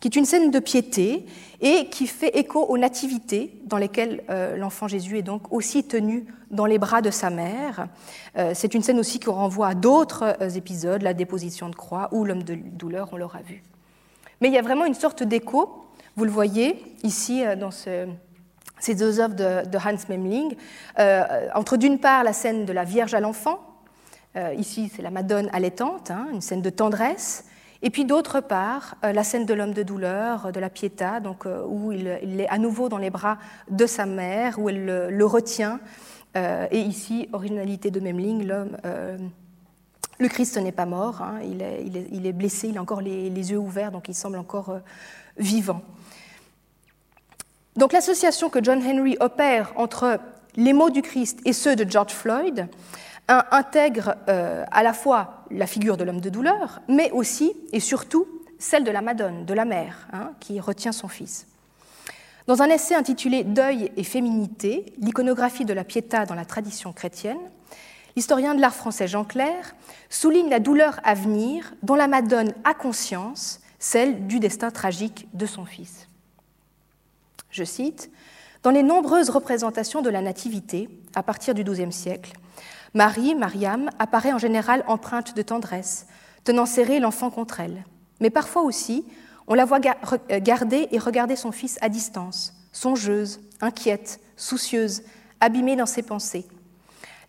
[0.00, 1.26] qui est une scène de piété
[1.60, 6.26] et qui fait écho aux nativités dans lesquelles euh, l'enfant Jésus est donc aussi tenu
[6.50, 7.88] dans les bras de sa mère.
[8.36, 12.24] Euh, c'est une scène aussi qui renvoie à d'autres épisodes, la déposition de croix ou
[12.24, 13.62] l'homme de douleur, on l'aura vu.
[14.40, 15.88] Mais il y a vraiment une sorte d'écho
[16.18, 20.56] vous le voyez ici euh, dans ces deux œuvres de, Hans Memling,
[20.98, 23.60] euh, entre d'une part la scène de la Vierge à l'enfant,
[24.34, 27.44] euh, ici c'est la Madone allaitante, hein, une scène de tendresse,
[27.82, 31.92] et puis d'autre part la scène de l'homme de douleur, de la Pietà, donc, où
[31.92, 33.38] il, est à nouveau dans les bras
[33.70, 35.78] de sa mère, où elle le, retient,
[36.34, 38.76] et ici, originalité de Memling, l'homme.
[40.18, 41.62] le Christ n'est pas mort, hein, il,
[42.26, 44.80] est, blessé, il a encore les, yeux ouverts, donc il semble encore
[45.36, 45.82] vivant.
[47.76, 50.18] Donc l'association que John Henry opère entre
[50.56, 52.68] les mots du Christ et ceux de George Floyd
[53.28, 58.26] intègre euh, à la fois la figure de l'homme de douleur, mais aussi et surtout
[58.58, 61.46] celle de la Madone, de la mère, hein, qui retient son fils.
[62.46, 67.38] Dans un essai intitulé Deuil et féminité, l'iconographie de la Pietà dans la tradition chrétienne,
[68.16, 69.74] l'historien de l'art français Jean Clair
[70.08, 75.46] souligne la douleur à venir dont la Madone a conscience, celle du destin tragique de
[75.46, 76.08] son fils
[77.50, 78.10] je cite,
[78.62, 82.32] Dans les nombreuses représentations de la Nativité, à partir du XIIe siècle,
[82.94, 86.06] Marie, Mariam, apparaît en général empreinte de tendresse,
[86.44, 87.84] tenant serré l'enfant contre elle.
[88.20, 89.04] Mais parfois aussi,
[89.46, 95.02] on la voit euh, garder et regarder son fils à distance, songeuse, inquiète, soucieuse,
[95.40, 96.46] abîmée dans ses pensées.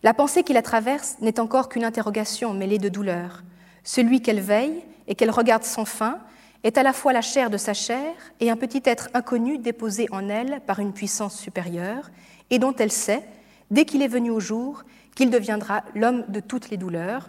[0.02, 3.42] La pensée qui la traverse n'est encore qu'une interrogation mêlée de douleur.
[3.84, 6.18] Celui qu'elle veille et qu'elle regarde sans fin
[6.64, 10.06] est à la fois la chair de sa chair et un petit être inconnu déposé
[10.10, 12.10] en elle par une puissance supérieure,
[12.50, 13.22] et dont elle sait,
[13.70, 14.84] dès qu'il est venu au jour,
[15.14, 17.28] qu'il deviendra l'homme de toutes les douleurs,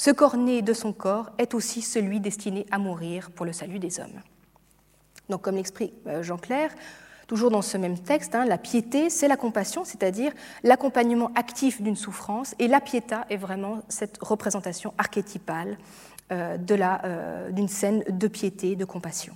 [0.00, 4.00] Ce corps-né de son corps est aussi celui destiné à mourir pour le salut des
[4.00, 4.22] hommes.
[5.28, 6.74] Donc, comme l'explique euh, Jean-Claire,
[7.26, 11.96] toujours dans ce même texte, hein, la piété, c'est la compassion, c'est-à-dire l'accompagnement actif d'une
[11.96, 15.76] souffrance, et la piéta est vraiment cette représentation archétypale
[16.32, 19.34] euh, euh, d'une scène de piété, de compassion.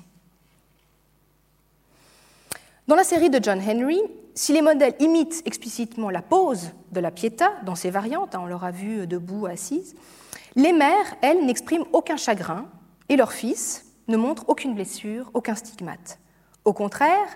[2.88, 4.00] Dans la série de John Henry,
[4.34, 8.46] si les modèles imitent explicitement la pose de la piéta dans ses variantes, hein, on
[8.46, 9.94] l'aura vu debout, assise,
[10.56, 12.66] les mères, elles, n'expriment aucun chagrin
[13.08, 16.18] et leurs fils ne montrent aucune blessure, aucun stigmate.
[16.64, 17.28] Au contraire,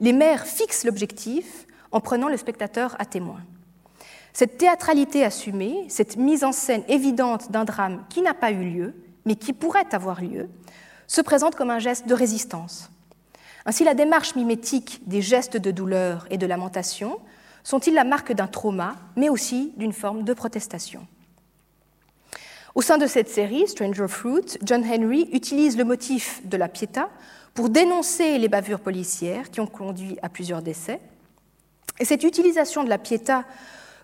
[0.00, 3.40] les mères fixent l'objectif en prenant le spectateur à témoin.
[4.32, 8.94] Cette théâtralité assumée, cette mise en scène évidente d'un drame qui n'a pas eu lieu,
[9.24, 10.50] mais qui pourrait avoir lieu,
[11.06, 12.90] se présente comme un geste de résistance.
[13.66, 17.18] Ainsi, la démarche mimétique des gestes de douleur et de lamentation
[17.64, 21.06] sont-ils la marque d'un trauma, mais aussi d'une forme de protestation
[22.76, 27.08] au sein de cette série, Stranger Fruit, John Henry utilise le motif de la piéta
[27.54, 31.00] pour dénoncer les bavures policières qui ont conduit à plusieurs décès.
[31.98, 33.44] Et cette utilisation de la piéta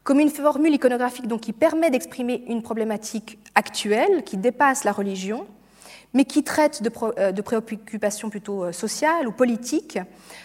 [0.05, 5.47] comme une formule iconographique qui permet d'exprimer une problématique actuelle qui dépasse la religion,
[6.15, 9.99] mais qui traite de, euh, préoccupations plutôt euh, sociales ou politiques,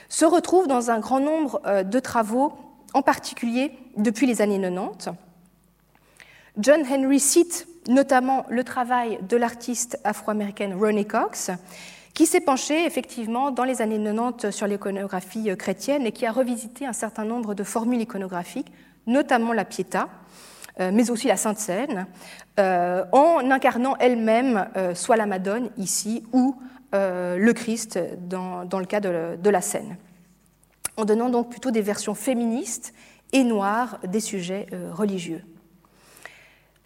[0.09, 2.53] se retrouve dans un grand nombre euh, de travaux,
[2.93, 5.09] en particulier depuis les années 90.
[6.57, 11.51] John Henry cite notamment le travail de l'artiste afro-américaine Ronnie Cox,
[12.13, 16.85] qui s'est penchée effectivement dans les années 90 sur l'iconographie chrétienne et qui a revisité
[16.85, 18.71] un certain nombre de formules iconographiques,
[19.05, 20.09] notamment la Pietà,
[20.79, 22.07] mais aussi la Sainte Seine,
[22.59, 26.55] euh, en incarnant elle-même euh, soit la Madone ici ou
[26.93, 29.97] le Christ dans, le cas de la Seine,
[30.95, 32.93] en donnant donc plutôt des versions féministes
[33.33, 35.43] et noires des sujets religieux.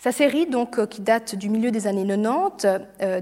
[0.02, 2.66] Sa série, donc, euh, qui date du milieu des années 90,
[3.04, 3.22] euh,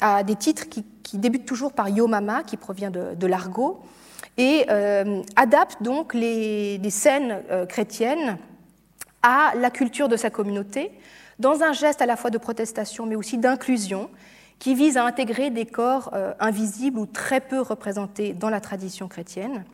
[0.00, 0.82] a des titres qui,
[1.18, 3.82] débutent toujours par Yo Mama, qui provient de, l'argot,
[4.38, 8.38] et euh, adapte donc les, scènes chrétiennes
[9.24, 10.92] à la culture de sa communauté,
[11.40, 14.08] dans un geste à la fois de protestation, mais aussi d'inclusion,
[14.60, 19.64] qui vise à intégrer des corps invisibles ou très peu représentés dans la tradition chrétienne,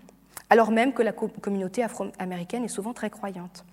[0.48, 3.64] alors même que la communauté afro-américaine est souvent très croyante.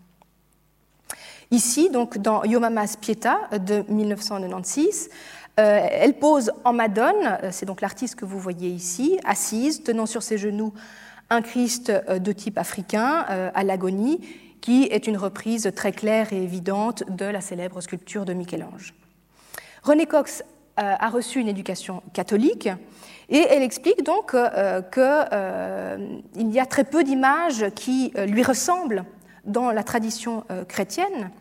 [1.49, 5.09] Ici, donc dans Yomamas Pieta de 1996,
[5.59, 10.05] euh, elle pose en Madone, euh, c'est donc l'artiste que vous voyez ici, assise, tenant
[10.05, 10.73] sur ses genoux
[11.29, 14.19] un Christ euh, de type africain à l'agonie,
[14.61, 18.93] qui est une reprise très claire et évidente de la célèbre sculpture de Michel-Ange.
[19.83, 20.43] René Cox
[20.75, 22.69] a reçu une éducation catholique
[23.29, 24.35] et elle explique donc
[24.91, 29.05] qu'il y a très peu d'images qui lui ressemblent
[29.47, 31.31] dans la tradition euh, chrétienne.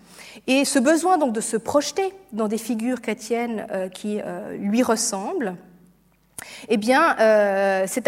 [0.46, 4.82] Et ce besoin donc de se projeter dans des figures chrétiennes euh, qui euh, lui
[4.82, 5.56] ressemblent,
[6.68, 7.16] eh bien,
[7.86, 8.06] c'est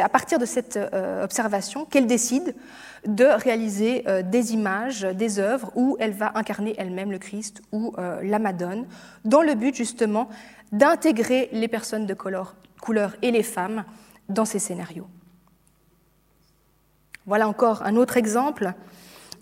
[0.00, 0.78] à, partir de cette
[1.22, 2.54] observation qu'elle décide
[3.06, 8.38] de réaliser des images, des œuvres où elle va incarner elle-même le Christ ou la
[8.38, 8.86] Madone,
[9.24, 10.28] dans le but justement
[10.70, 12.54] d'intégrer les personnes de couleur,
[13.22, 13.84] et les femmes
[14.28, 15.06] dans ces scénarios.
[17.26, 18.72] Voilà encore un autre exemple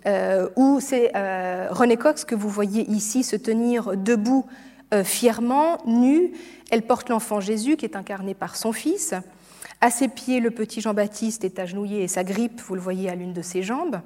[0.06, 4.46] euh, où c'est euh, René Cox que vous voyez ici se tenir debout
[4.92, 6.32] euh, fièrement, nue.
[6.70, 9.14] Elle porte l'enfant Jésus qui est incarné par son fils.
[9.80, 13.14] À ses pieds, le petit Jean-Baptiste est agenouillé et sa grippe, vous le voyez à
[13.14, 14.00] l'une de ses jambes.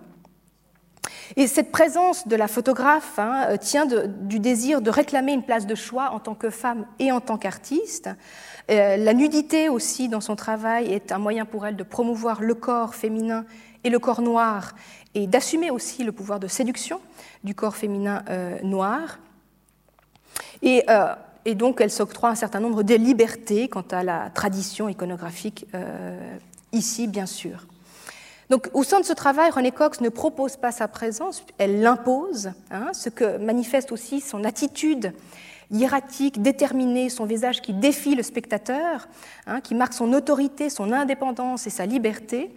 [1.36, 5.74] Et cette présence de la photographe hein, tient du désir de réclamer une place de
[5.74, 8.10] choix en tant que femme et en tant qu'artiste.
[8.68, 12.94] la nudité aussi dans son travail est un moyen pour elle de promouvoir le corps
[12.94, 13.44] féminin
[13.84, 14.74] et le corps noir
[15.14, 17.00] et d'assumer aussi le pouvoir de séduction
[17.44, 19.18] du corps féminin euh, noir.
[20.64, 21.14] Euh,
[21.44, 26.36] et, donc, elle s'octroie un certain nombre de libertés quant à la tradition iconographique, euh,
[26.72, 27.66] ici, bien sûr.
[28.50, 32.52] Donc, au sein de ce travail, René Cox ne propose pas sa présence, elle l'impose,
[32.70, 35.12] hein, ce que manifeste aussi son attitude
[35.70, 39.08] hiératique, déterminée, son visage qui défie le spectateur,
[39.46, 42.50] hein, qui marque son autorité, son indépendance et sa liberté.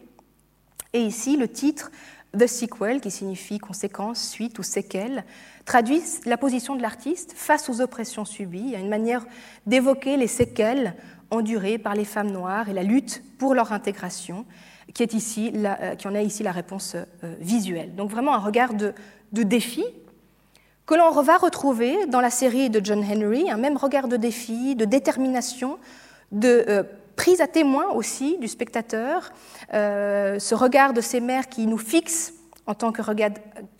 [0.94, 1.92] Et ici, le titre
[2.38, 5.24] The Sequel, qui signifie conséquence, suite ou séquelle,
[5.66, 8.76] traduit la position de l'artiste face aux oppressions subies.
[8.76, 9.26] A une manière
[9.66, 10.96] d'évoquer les séquelles
[11.32, 14.46] endurées par les femmes noires et la lutte pour leur intégration,
[14.94, 17.96] qui, est ici euh, qui en est ici la réponse euh, visuelle.
[17.96, 18.94] Donc vraiment un regard de,
[19.32, 19.84] défi
[20.86, 24.76] que l'on va retrouver dans la série de John Henry, un même regard de défi,
[24.76, 25.78] de détermination,
[26.32, 26.84] de euh,
[27.18, 29.32] prise à témoin aussi du spectateur,
[29.74, 32.34] euh, ce regard de ces mères qui nous fixe
[32.66, 33.32] en tant, que regard,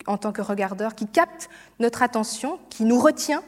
[0.06, 1.48] en tant que regardeur, qui capte
[1.80, 3.42] notre attention, qui nous retient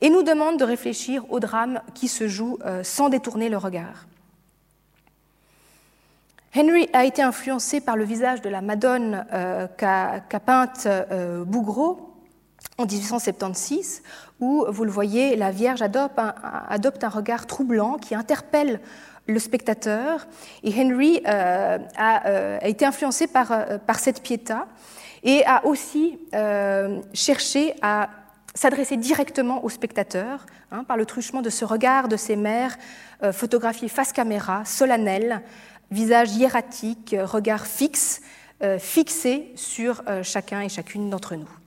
[0.00, 4.06] et nous demande de réfléchir au drame qui se joue sans détourner le regard.
[6.54, 9.24] Henry a été influencé par le visage de la Madone
[9.78, 10.86] qu'a peinte
[11.46, 12.14] Bougreau
[12.78, 14.02] en 1876,
[14.40, 16.18] où, vous le voyez, la Vierge adopte
[17.04, 18.80] un, regard troublant qui interpelle
[19.26, 20.26] le spectateur.
[20.62, 24.66] Et Henry euh, euh, a, été influencé par, euh, par, cette piéta
[25.22, 26.18] et a aussi
[27.14, 28.10] cherché à
[28.54, 32.76] s'adresser directement au spectateur hein, par le truchement de ce regard de ces mères
[33.32, 35.40] photographiées face caméra, solennel,
[35.90, 38.20] visage hiératique, regard fixe,
[38.78, 41.63] fixé sur chacun et chacune d'entre nous.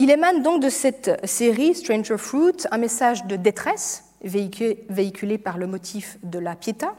[0.00, 5.66] Il émane donc de cette série Stranger Fruit un message de détresse véhiculé par le
[5.66, 6.94] motif de la pietà,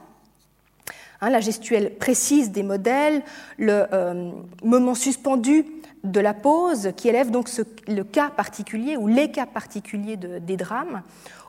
[1.21, 3.23] hein, la gestuelle précise des modèles,
[3.57, 4.31] le euh,
[4.63, 5.65] moment suspendu
[6.03, 7.49] de la pose qui élève donc
[7.87, 11.01] le cas particulier ou les cas particuliers des drames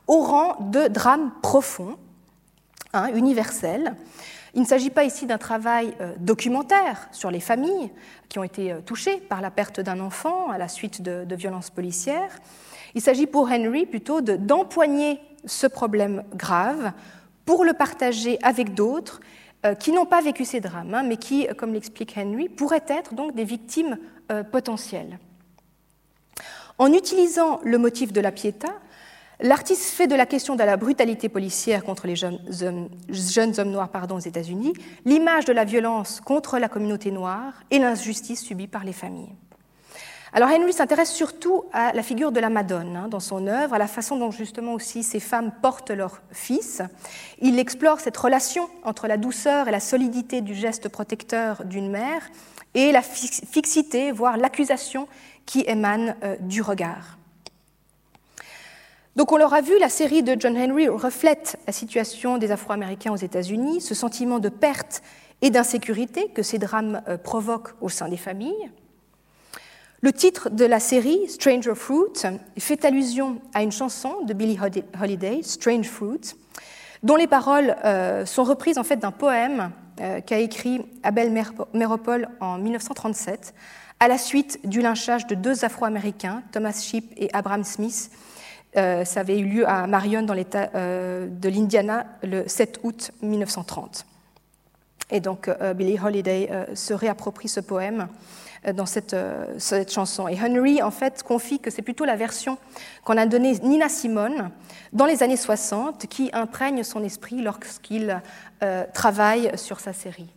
[0.07, 1.97] au rang de drames profonds,
[2.93, 3.95] hein, universels,
[4.53, 7.89] il ne s'agit pas ici d'un travail euh, documentaire sur les familles
[8.27, 11.69] qui ont été euh, touchées par la perte d'un enfant à la suite de, violences
[11.69, 12.37] policières.
[12.93, 16.91] Il s'agit pour Henry plutôt d'empoigner ce problème grave
[17.45, 19.21] pour le partager avec d'autres
[19.65, 23.13] euh, qui n'ont pas vécu ces drames, hein, mais qui, comme l'explique Henry, pourraient être
[23.33, 23.97] des victimes
[24.49, 25.19] potentielles.
[26.77, 28.69] En utilisant le motif de la piéta,
[29.43, 32.39] L'artiste fait de la question de la brutalité policière contre les jeunes
[33.57, 34.73] hommes, noirs pardon, aux États-Unis
[35.03, 39.33] l'image de la violence contre la communauté noire et l'injustice subie par les familles.
[40.33, 43.79] Alors Henry s'intéresse surtout à la figure de la Madone hein, dans son œuvre, à
[43.79, 46.83] la façon dont justement aussi ces femmes portent leurs fils.
[47.39, 52.21] Il explore cette relation entre la douceur et la solidité du geste protecteur d'une mère
[52.75, 55.07] et la fixité, voire l'accusation
[55.47, 57.17] qui émane euh, du regard.
[59.17, 63.17] Donc on l'aura vu, la série de John Henry reflète la situation des Afro-Américains aux
[63.17, 65.01] États-Unis, ce sentiment de perte
[65.41, 68.71] et d'insécurité que ces drames euh, provoquent au sein des familles.
[69.99, 72.23] Le titre de la série, Stranger Fruit,
[72.57, 74.57] fait allusion à une chanson de Billie
[74.99, 76.33] Holiday, Strange Fruit,
[77.03, 81.31] dont les paroles euh, sont reprises en fait d'un poème euh, qu'a écrit Abel
[81.73, 83.53] Meropol en 1937
[83.99, 88.09] à la suite du lynchage de deux Afro-Américains, Thomas Shipp et Abraham Smith,
[88.77, 93.11] euh, ça avait eu lieu à Marion, dans l'État euh, de l'Indiana, le 7 août
[93.21, 94.05] 1930.
[95.09, 98.07] Et donc euh, Billie Holiday se réapproprie ce poème
[98.75, 99.15] dans cette,
[99.57, 100.27] cette, chanson.
[100.27, 102.59] Et Henry, en fait, confie que c'est plutôt la version
[103.03, 104.51] qu'en a donnée Nina Simone
[104.93, 108.21] dans les années 60 qui imprègne son esprit lorsqu'il
[108.93, 110.29] travaille sur sa série.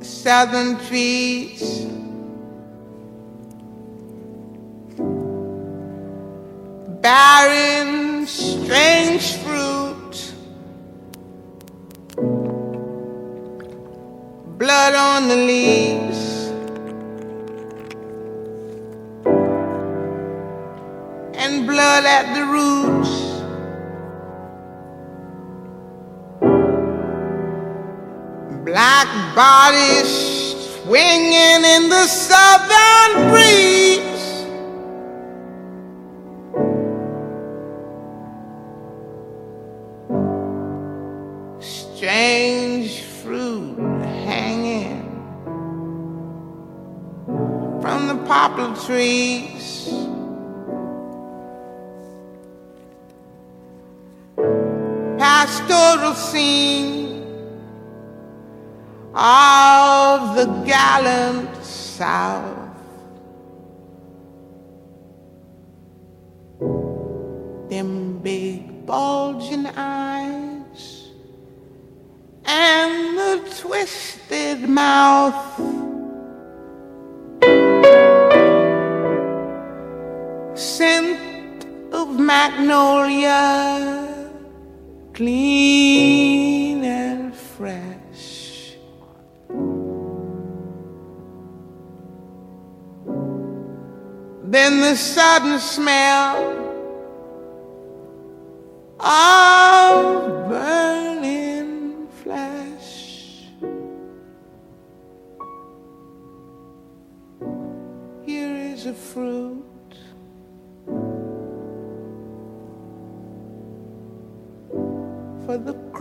[0.00, 1.88] Southern trees
[7.02, 10.32] barren, strange fruit,
[14.56, 16.48] blood on the leaves,
[21.34, 23.10] and blood at the roots.
[28.64, 30.08] Black bodies
[30.84, 34.11] swinging in the southern breeze.
[48.26, 49.88] Poplar trees.
[55.18, 57.22] Pastoral scene
[59.14, 62.58] of the gallant South.
[67.68, 71.10] Them big bulging eyes
[72.44, 75.81] and the twisted mouth.
[82.72, 84.08] Magnolia,
[85.12, 88.76] clean and fresh.
[94.44, 96.36] Then the sudden smell
[99.00, 99.71] of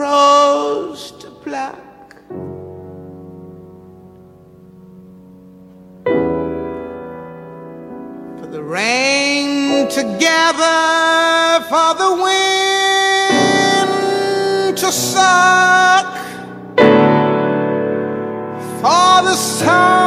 [0.01, 2.15] crows to pluck.
[8.39, 12.79] For the rain to gather, for the wind
[14.75, 16.17] to suck,
[18.81, 20.00] for the sun.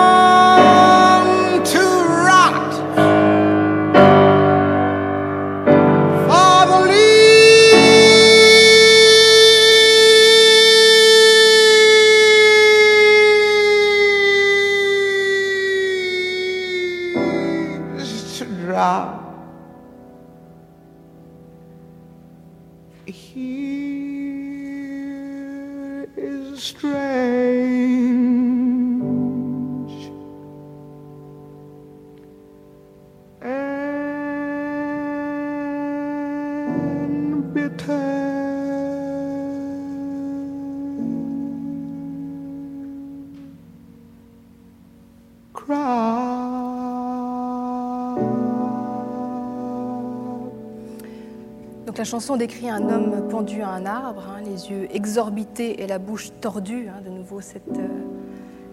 [52.05, 55.99] La chanson décrit un homme pendu à un arbre, hein, les yeux exorbités et la
[55.99, 56.89] bouche tordue.
[56.89, 57.89] hein, de nouveau cette, euh,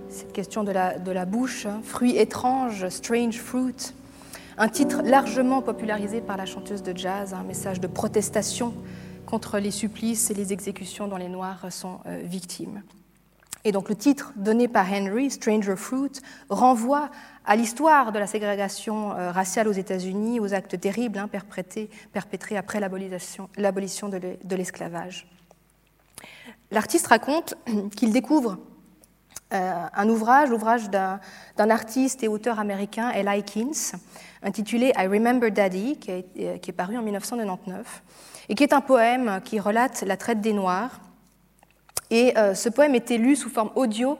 [0.09, 1.65] cette question de la, de la bouche.
[1.65, 1.79] hein.
[1.81, 3.93] Fruit étrange, strange fruit.
[4.57, 8.73] Un titre largement popularisé par la chanteuse de jazz, un message de protestation
[9.25, 12.81] contre les supplices et les exécutions dont les Noirs sont euh, victimes.
[13.63, 16.11] Et donc le titre donné par Henry, Stranger Fruit,
[16.49, 17.09] renvoie
[17.45, 22.79] à l'histoire de la ségrégation euh, raciale aux États-Unis, aux actes terribles hein, perpétrés, après
[22.79, 25.27] l'abolition de l'e- de l'esclavage.
[26.71, 27.55] L'artiste raconte
[27.95, 28.57] qu'il découvre
[29.53, 31.19] euh, un ouvrage, l'ouvrage d'un
[31.57, 33.43] artiste et auteur américain, L.I.
[33.43, 33.73] Keynes,
[34.43, 38.01] intitulé I Remember Daddy, qui est paru en 1999,
[38.49, 41.01] et qui est un poème qui relate la traite des Noirs.
[42.11, 44.17] Et euh, ce poème était lu sous forme audio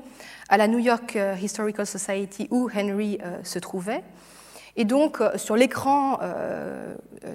[0.47, 4.01] à la New York euh, Historical Society où Henry euh, se trouvait.
[4.77, 6.17] Et donc, sur l'écran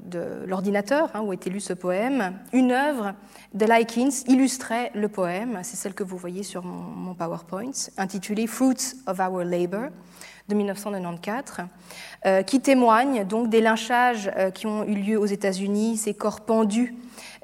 [0.07, 3.13] de l'ordinateur hein, où était lu ce poème, une œuvre
[3.53, 5.59] de Likins illustrait le poème.
[5.63, 9.91] C'est celle que vous voyez sur mon, PowerPoint, intitulée Fruits of Our Labor
[10.49, 11.67] de 1994,
[12.25, 16.95] euh, qui témoigne donc des lynchages qui ont eu lieu aux États-Unis, ces corps pendus,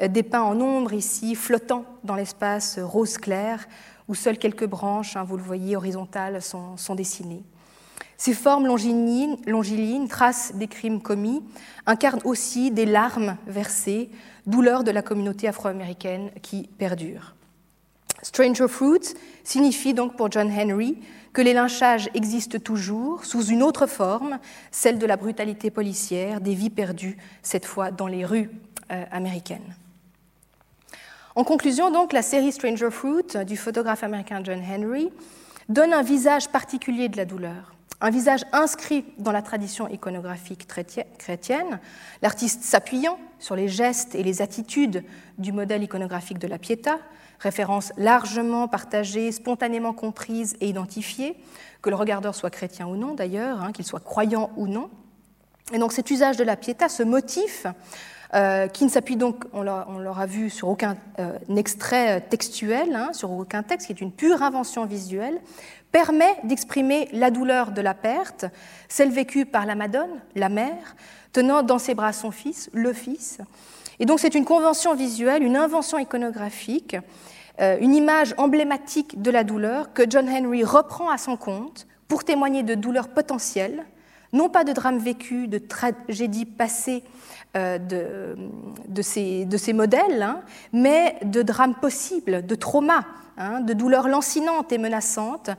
[0.02, 3.66] euh, dépeints en ombre ici, flottant dans l'espace rose clair,
[4.08, 7.44] où seules quelques branches, hein, vous le voyez, horizontales, sont, dessinées.
[8.16, 11.42] Ces formes longilines, traces des crimes commis,
[11.86, 14.10] incarnent aussi des larmes versées,
[14.46, 17.34] douleurs de la communauté afro-américaine qui perdurent.
[18.22, 20.98] Stranger Fruit signifie donc pour John Henry
[21.32, 24.38] que les lynchages existent toujours sous une autre forme,
[24.70, 28.50] celle de la brutalité policière, des vies perdues, cette fois dans les rues
[28.92, 29.74] euh, américaines.
[31.34, 35.10] En conclusion, donc, la série Stranger Fruit du photographe américain John Henry
[35.70, 41.80] donne un visage particulier de la douleur, un visage inscrit dans la tradition iconographique chrétienne,
[42.20, 45.04] l'artiste s'appuyant sur les gestes et les attitudes
[45.38, 46.98] du modèle iconographique de la Pietà,
[47.38, 51.34] référence largement partagée, spontanément comprise et identifiée,
[51.80, 54.90] que le regardeur soit chrétien ou non d'ailleurs, hein, qu'il soit croyant ou non.
[55.72, 57.66] Et donc cet usage de la Pietà, ce motif,
[58.34, 63.30] euh, qui ne s'appuie donc, on l'aura vu, sur aucun euh, extrait textuel, hein, sur
[63.30, 65.38] aucun texte, qui est une pure invention visuelle,
[65.92, 68.46] permet d'exprimer la douleur de la perte,
[68.88, 70.96] celle vécue par la Madone, la mère,
[71.32, 73.38] tenant dans ses bras son fils, le fils.
[74.00, 76.96] Et donc c'est une convention visuelle, une invention iconographique,
[77.60, 82.24] euh, une image emblématique de la douleur que John Henry reprend à son compte pour
[82.24, 83.84] témoigner de douleurs potentielles,
[84.32, 87.04] non pas de drames vécus, de tragédies passées
[87.56, 90.40] euh, de, ces, modèles, hein,
[90.72, 93.04] mais de drames possibles, de traumas,
[93.36, 95.50] hein, de douleurs lancinantes et menaçantes,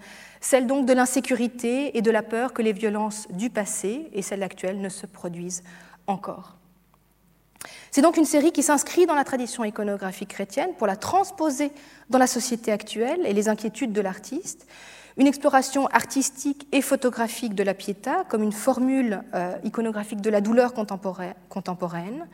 [0.42, 4.44] celles donc de l'insécurité et de la peur que les violences du passé et celles
[4.44, 5.64] actuelles ne se produisent
[6.08, 6.56] encore.
[7.92, 11.72] C'est donc une série qui s'inscrit dans la tradition iconographique chrétienne pour la transposer
[12.10, 14.68] dans la société actuelle et les inquiétudes de l'artiste,
[15.18, 20.42] une exploration artistique et photographique de la Pietà comme une formule euh, iconographique de la
[20.42, 22.28] douleur contemporaine,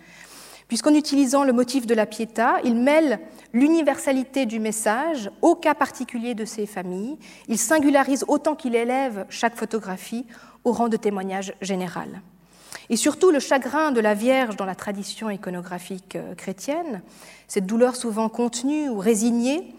[0.68, 3.20] puisqu'en utilisant le motif de la Pietà, il mêle
[3.54, 9.56] l'universalité du message au cas particulier de ces familles, il singularise autant qu'il élève chaque
[9.56, 10.26] photographie
[10.64, 12.22] au rang de témoignage général.
[12.92, 17.02] Et surtout, le chagrin de la Vierge dans la tradition iconographique chrétienne,
[17.48, 19.76] cette douleur souvent contenue ou résignée,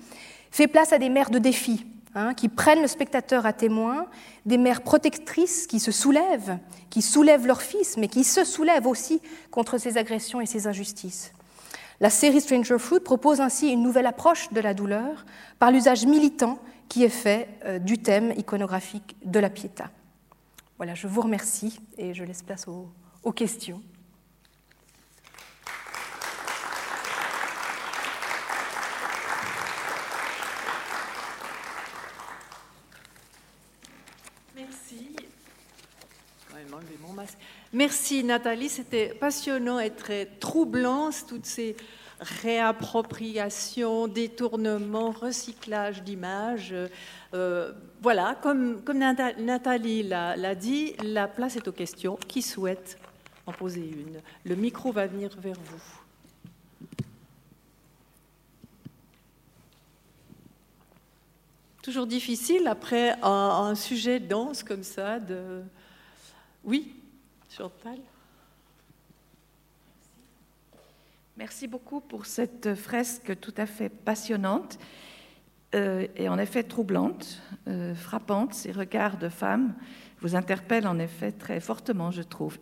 [0.50, 4.06] fait place à des mères de défi, hein, qui prennent le spectateur à témoin,
[4.46, 6.58] des mères protectrices qui se soulèvent,
[6.90, 9.20] qui soulèvent leur fils, mais qui se soulèvent aussi
[9.50, 11.32] contre ces agressions et ces injustices.
[12.00, 15.26] La série Stranger Fruit propose ainsi une nouvelle approche de la douleur
[15.58, 16.58] par l'usage militant
[16.88, 19.90] qui est fait euh, du thème iconographique de la Pietà.
[20.78, 23.82] Voilà, je vous remercie et je laisse place aux questions.
[34.56, 35.16] Merci.
[37.72, 41.76] Merci Nathalie, c'était passionnant et très troublant, toutes ces
[42.20, 46.74] réappropriations, détournements, recyclage d'images.
[47.34, 47.72] Euh,
[48.02, 48.82] voilà, comme,
[49.38, 52.18] Nathalie l'a dit, la place est aux questions.
[52.28, 52.98] Qui souhaite
[53.46, 54.20] en poser une?
[54.44, 55.82] Le micro va venir vers vous.
[61.82, 65.62] Toujours difficile après un, sujet dense comme ça de...
[66.62, 66.99] Oui,
[67.50, 67.98] Chantal
[71.36, 74.78] Merci beaucoup pour cette fresque tout à fait passionnante
[75.74, 78.54] euh, et en effet troublante, euh, frappante.
[78.54, 79.74] Ces regards de femmes
[80.20, 82.58] vous interpellent en effet très fortement, je trouve.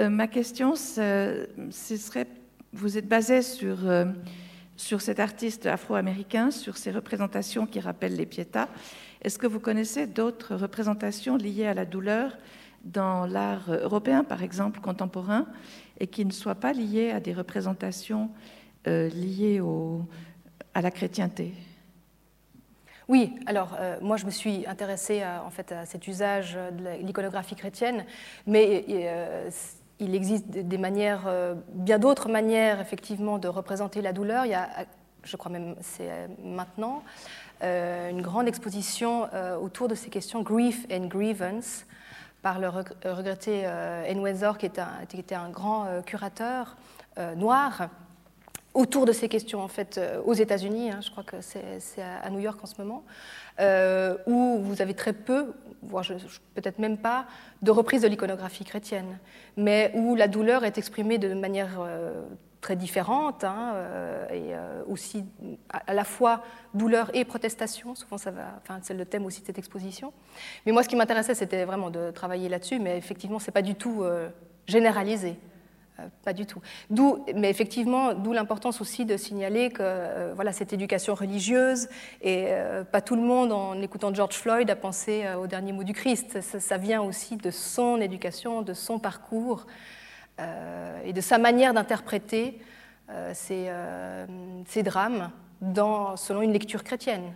[0.00, 2.26] Euh, ma question, ce serait,
[2.72, 3.78] vous êtes basé sur,
[4.76, 8.68] sur cet artiste afro-américain, sur ses représentations qui rappellent les Pietà.
[9.22, 12.36] Est-ce que vous connaissez d'autres représentations liées à la douleur
[12.84, 15.46] dans l'art européen, par exemple, contemporain,
[15.98, 18.30] et qui ne soient pas liées à des représentations
[18.86, 20.06] liées au,
[20.72, 21.52] à la chrétienté
[23.10, 27.04] oui, alors euh, moi je me suis intéressée à, en fait, à cet usage de
[27.04, 28.04] l'iconographie chrétienne,
[28.46, 29.50] mais euh,
[29.98, 34.46] il existe des manières, euh, bien d'autres manières effectivement de représenter la douleur.
[34.46, 34.68] Il y a,
[35.24, 36.08] je crois même c'est
[36.44, 37.02] maintenant,
[37.60, 39.28] une grande exposition
[39.60, 41.84] autour de ces questions grief and grievance
[42.42, 44.22] par le regretté N.
[44.58, 44.70] qui,
[45.08, 46.76] qui était un grand curateur
[47.36, 47.88] noir
[48.74, 52.30] autour de ces questions en fait euh, aux États-Unis, hein, je crois que c'est à
[52.30, 53.04] New York en ce moment,
[53.58, 55.52] euh, où vous avez très peu,
[55.82, 56.04] voire
[56.54, 57.26] peut-être même pas,
[57.62, 59.18] de reprise de l'iconographie chrétienne,
[59.56, 62.22] mais où la douleur est exprimée de manière euh,
[62.60, 63.74] très différente, hein,
[64.32, 64.52] et
[64.86, 65.24] aussi
[65.70, 66.42] à, la fois
[66.74, 67.94] douleur et protestation.
[67.94, 70.12] Souvent, ça va, enfin, c'est le thème aussi de cette exposition.
[70.66, 73.74] Mais moi, ce qui m'intéressait, c'était vraiment de travailler là-dessus, mais effectivement, c'est pas du
[73.74, 74.04] tout
[74.66, 75.36] généralisé.
[76.00, 76.60] Euh, pas du tout.
[76.90, 81.88] D'où, mais effectivement, d'où l'importance aussi de signaler que euh, voilà cette éducation religieuse
[82.22, 85.84] et euh, pas tout le monde en écoutant George Floyd a pensé au dernier mot
[85.84, 86.40] du Christ.
[86.40, 89.66] Ça, vient aussi de son éducation, de son parcours
[91.04, 92.60] et de sa manière d'interpréter
[93.32, 93.70] ces,
[94.66, 95.30] ces, drames
[96.16, 97.34] selon une lecture chrétienne.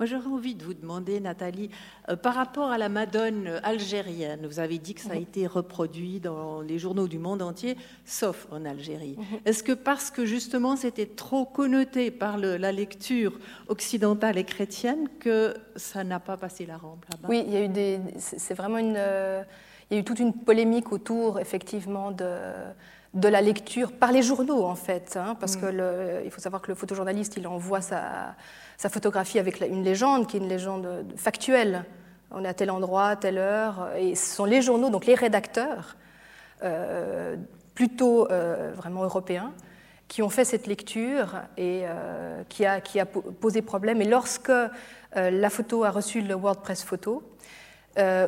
[0.00, 1.70] Moi, j'aurais envie de vous demander, Nathalie,
[2.08, 5.22] euh, par rapport à la Madone algérienne, vous avez dit que ça a mhm.
[5.22, 9.16] été reproduit dans les journaux du monde entier, sauf en Algérie.
[9.16, 9.40] Mhm.
[9.44, 13.38] Est-ce que parce que justement c'était trop connoté par la lecture
[13.68, 17.28] occidentale et chrétienne que ça n'a pas passé la rampe là-bas?
[17.28, 18.00] Oui, il y a eu des.
[18.18, 18.96] C'est vraiment une.
[18.96, 19.42] Euh,
[19.90, 22.26] il y a eu toute une polémique autour, effectivement, de
[23.12, 25.60] de la lecture par les journaux en fait, hein, parce mm.
[25.60, 28.34] que il faut savoir que le photojournaliste il envoie sa,
[28.76, 31.84] sa photographie avec une légende qui est une légende factuelle.
[32.30, 35.14] On est à tel endroit, à telle heure, et ce sont les journaux, donc les
[35.14, 35.96] rédacteurs,
[36.62, 37.36] euh,
[37.74, 39.52] plutôt euh, vraiment européens,
[40.08, 44.00] qui ont fait cette lecture et euh, qui, a, posé problème.
[44.00, 44.52] Et lorsque
[45.16, 47.22] la photo a reçu le World Press Photo,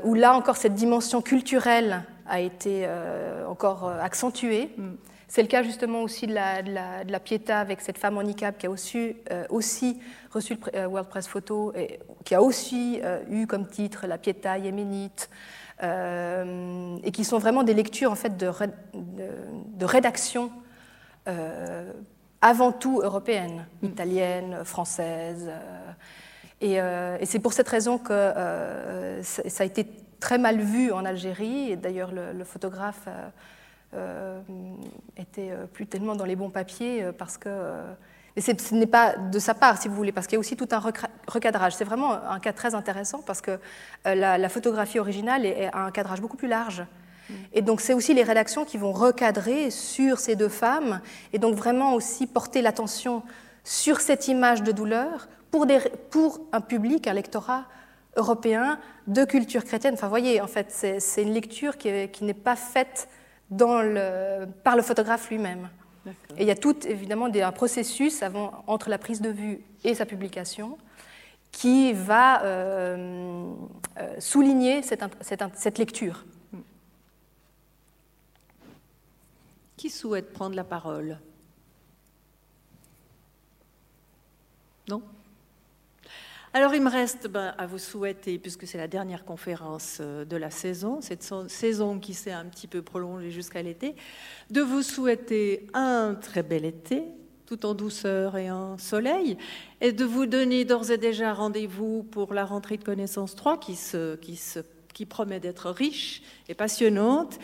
[0.04, 2.88] où là encore cette dimension culturelle a été
[3.48, 4.70] encore accentuée.
[5.28, 8.66] C'est le cas justement aussi de la, de, la, Pietà avec cette femme handicap qui
[8.66, 9.98] a aussi, euh, aussi
[10.30, 14.18] reçu le euh, World Press Photo et qui a aussi euh, eu comme titre la
[14.18, 15.28] Pietà yéménite
[15.82, 18.50] et qui sont vraiment des lectures en fait de,
[18.94, 20.50] de, rédaction
[22.40, 23.86] avant tout européenne, mm.
[23.86, 25.50] italienne, française.
[26.62, 26.78] et,
[27.24, 29.86] c'est pour cette raison que ça, a été
[30.20, 31.72] très mal vu en Algérie.
[31.72, 33.28] Et d'ailleurs, le, le, photographe euh,
[35.16, 37.48] était euh, plus tellement dans les bons papiers euh, parce que.
[38.34, 40.56] Mais ce n'est pas de sa part, si vous voulez, parce qu'il y a aussi
[40.56, 40.82] tout un
[41.26, 41.74] recadrage.
[41.74, 43.58] C'est vraiment un cas très intéressant parce que
[44.04, 46.84] la, photographie originale a un cadrage beaucoup plus large.
[47.54, 51.00] Et donc, c'est aussi les rédactions qui vont recadrer sur ces deux femmes
[51.32, 53.22] et donc vraiment aussi porter l'attention
[53.64, 55.78] sur cette image de douleur pour, des,
[56.10, 57.64] pour un public, un lectorat
[58.16, 59.94] européen de culture chrétienne.
[59.94, 63.08] Enfin, vous voyez, en fait, c'est une lecture qui n'est pas faite
[63.50, 65.68] dans le, par le photographe lui-même.
[66.36, 69.94] Et il y a tout évidemment un processus avant, entre la prise de vue et
[69.94, 70.78] sa publication
[71.50, 73.54] qui va euh,
[73.98, 76.24] euh, souligner cette, cette, cette, lecture.
[79.76, 81.18] Qui souhaite prendre la parole?
[84.88, 85.02] Non?
[86.56, 90.38] Alors il me reste ben, à vous souhaiter, puisque c'est la dernière conférence euh, de
[90.38, 93.94] la saison, cette so- saison qui s'est un petit peu prolongée jusqu'à l'été,
[94.48, 97.02] de vous souhaiter un très bel été,
[97.44, 99.36] tout en douceur et en soleil,
[99.82, 103.76] et de vous donner d'ores et déjà rendez-vous pour la rentrée de connaissances 3 qui,
[103.76, 104.60] se, qui, se,
[104.94, 107.38] qui promet d'être riche et passionnante,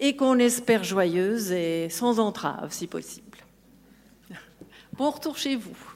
[0.00, 3.38] et qu'on espère joyeuse et sans entrave si possible.
[4.92, 5.89] Bon retour chez vous.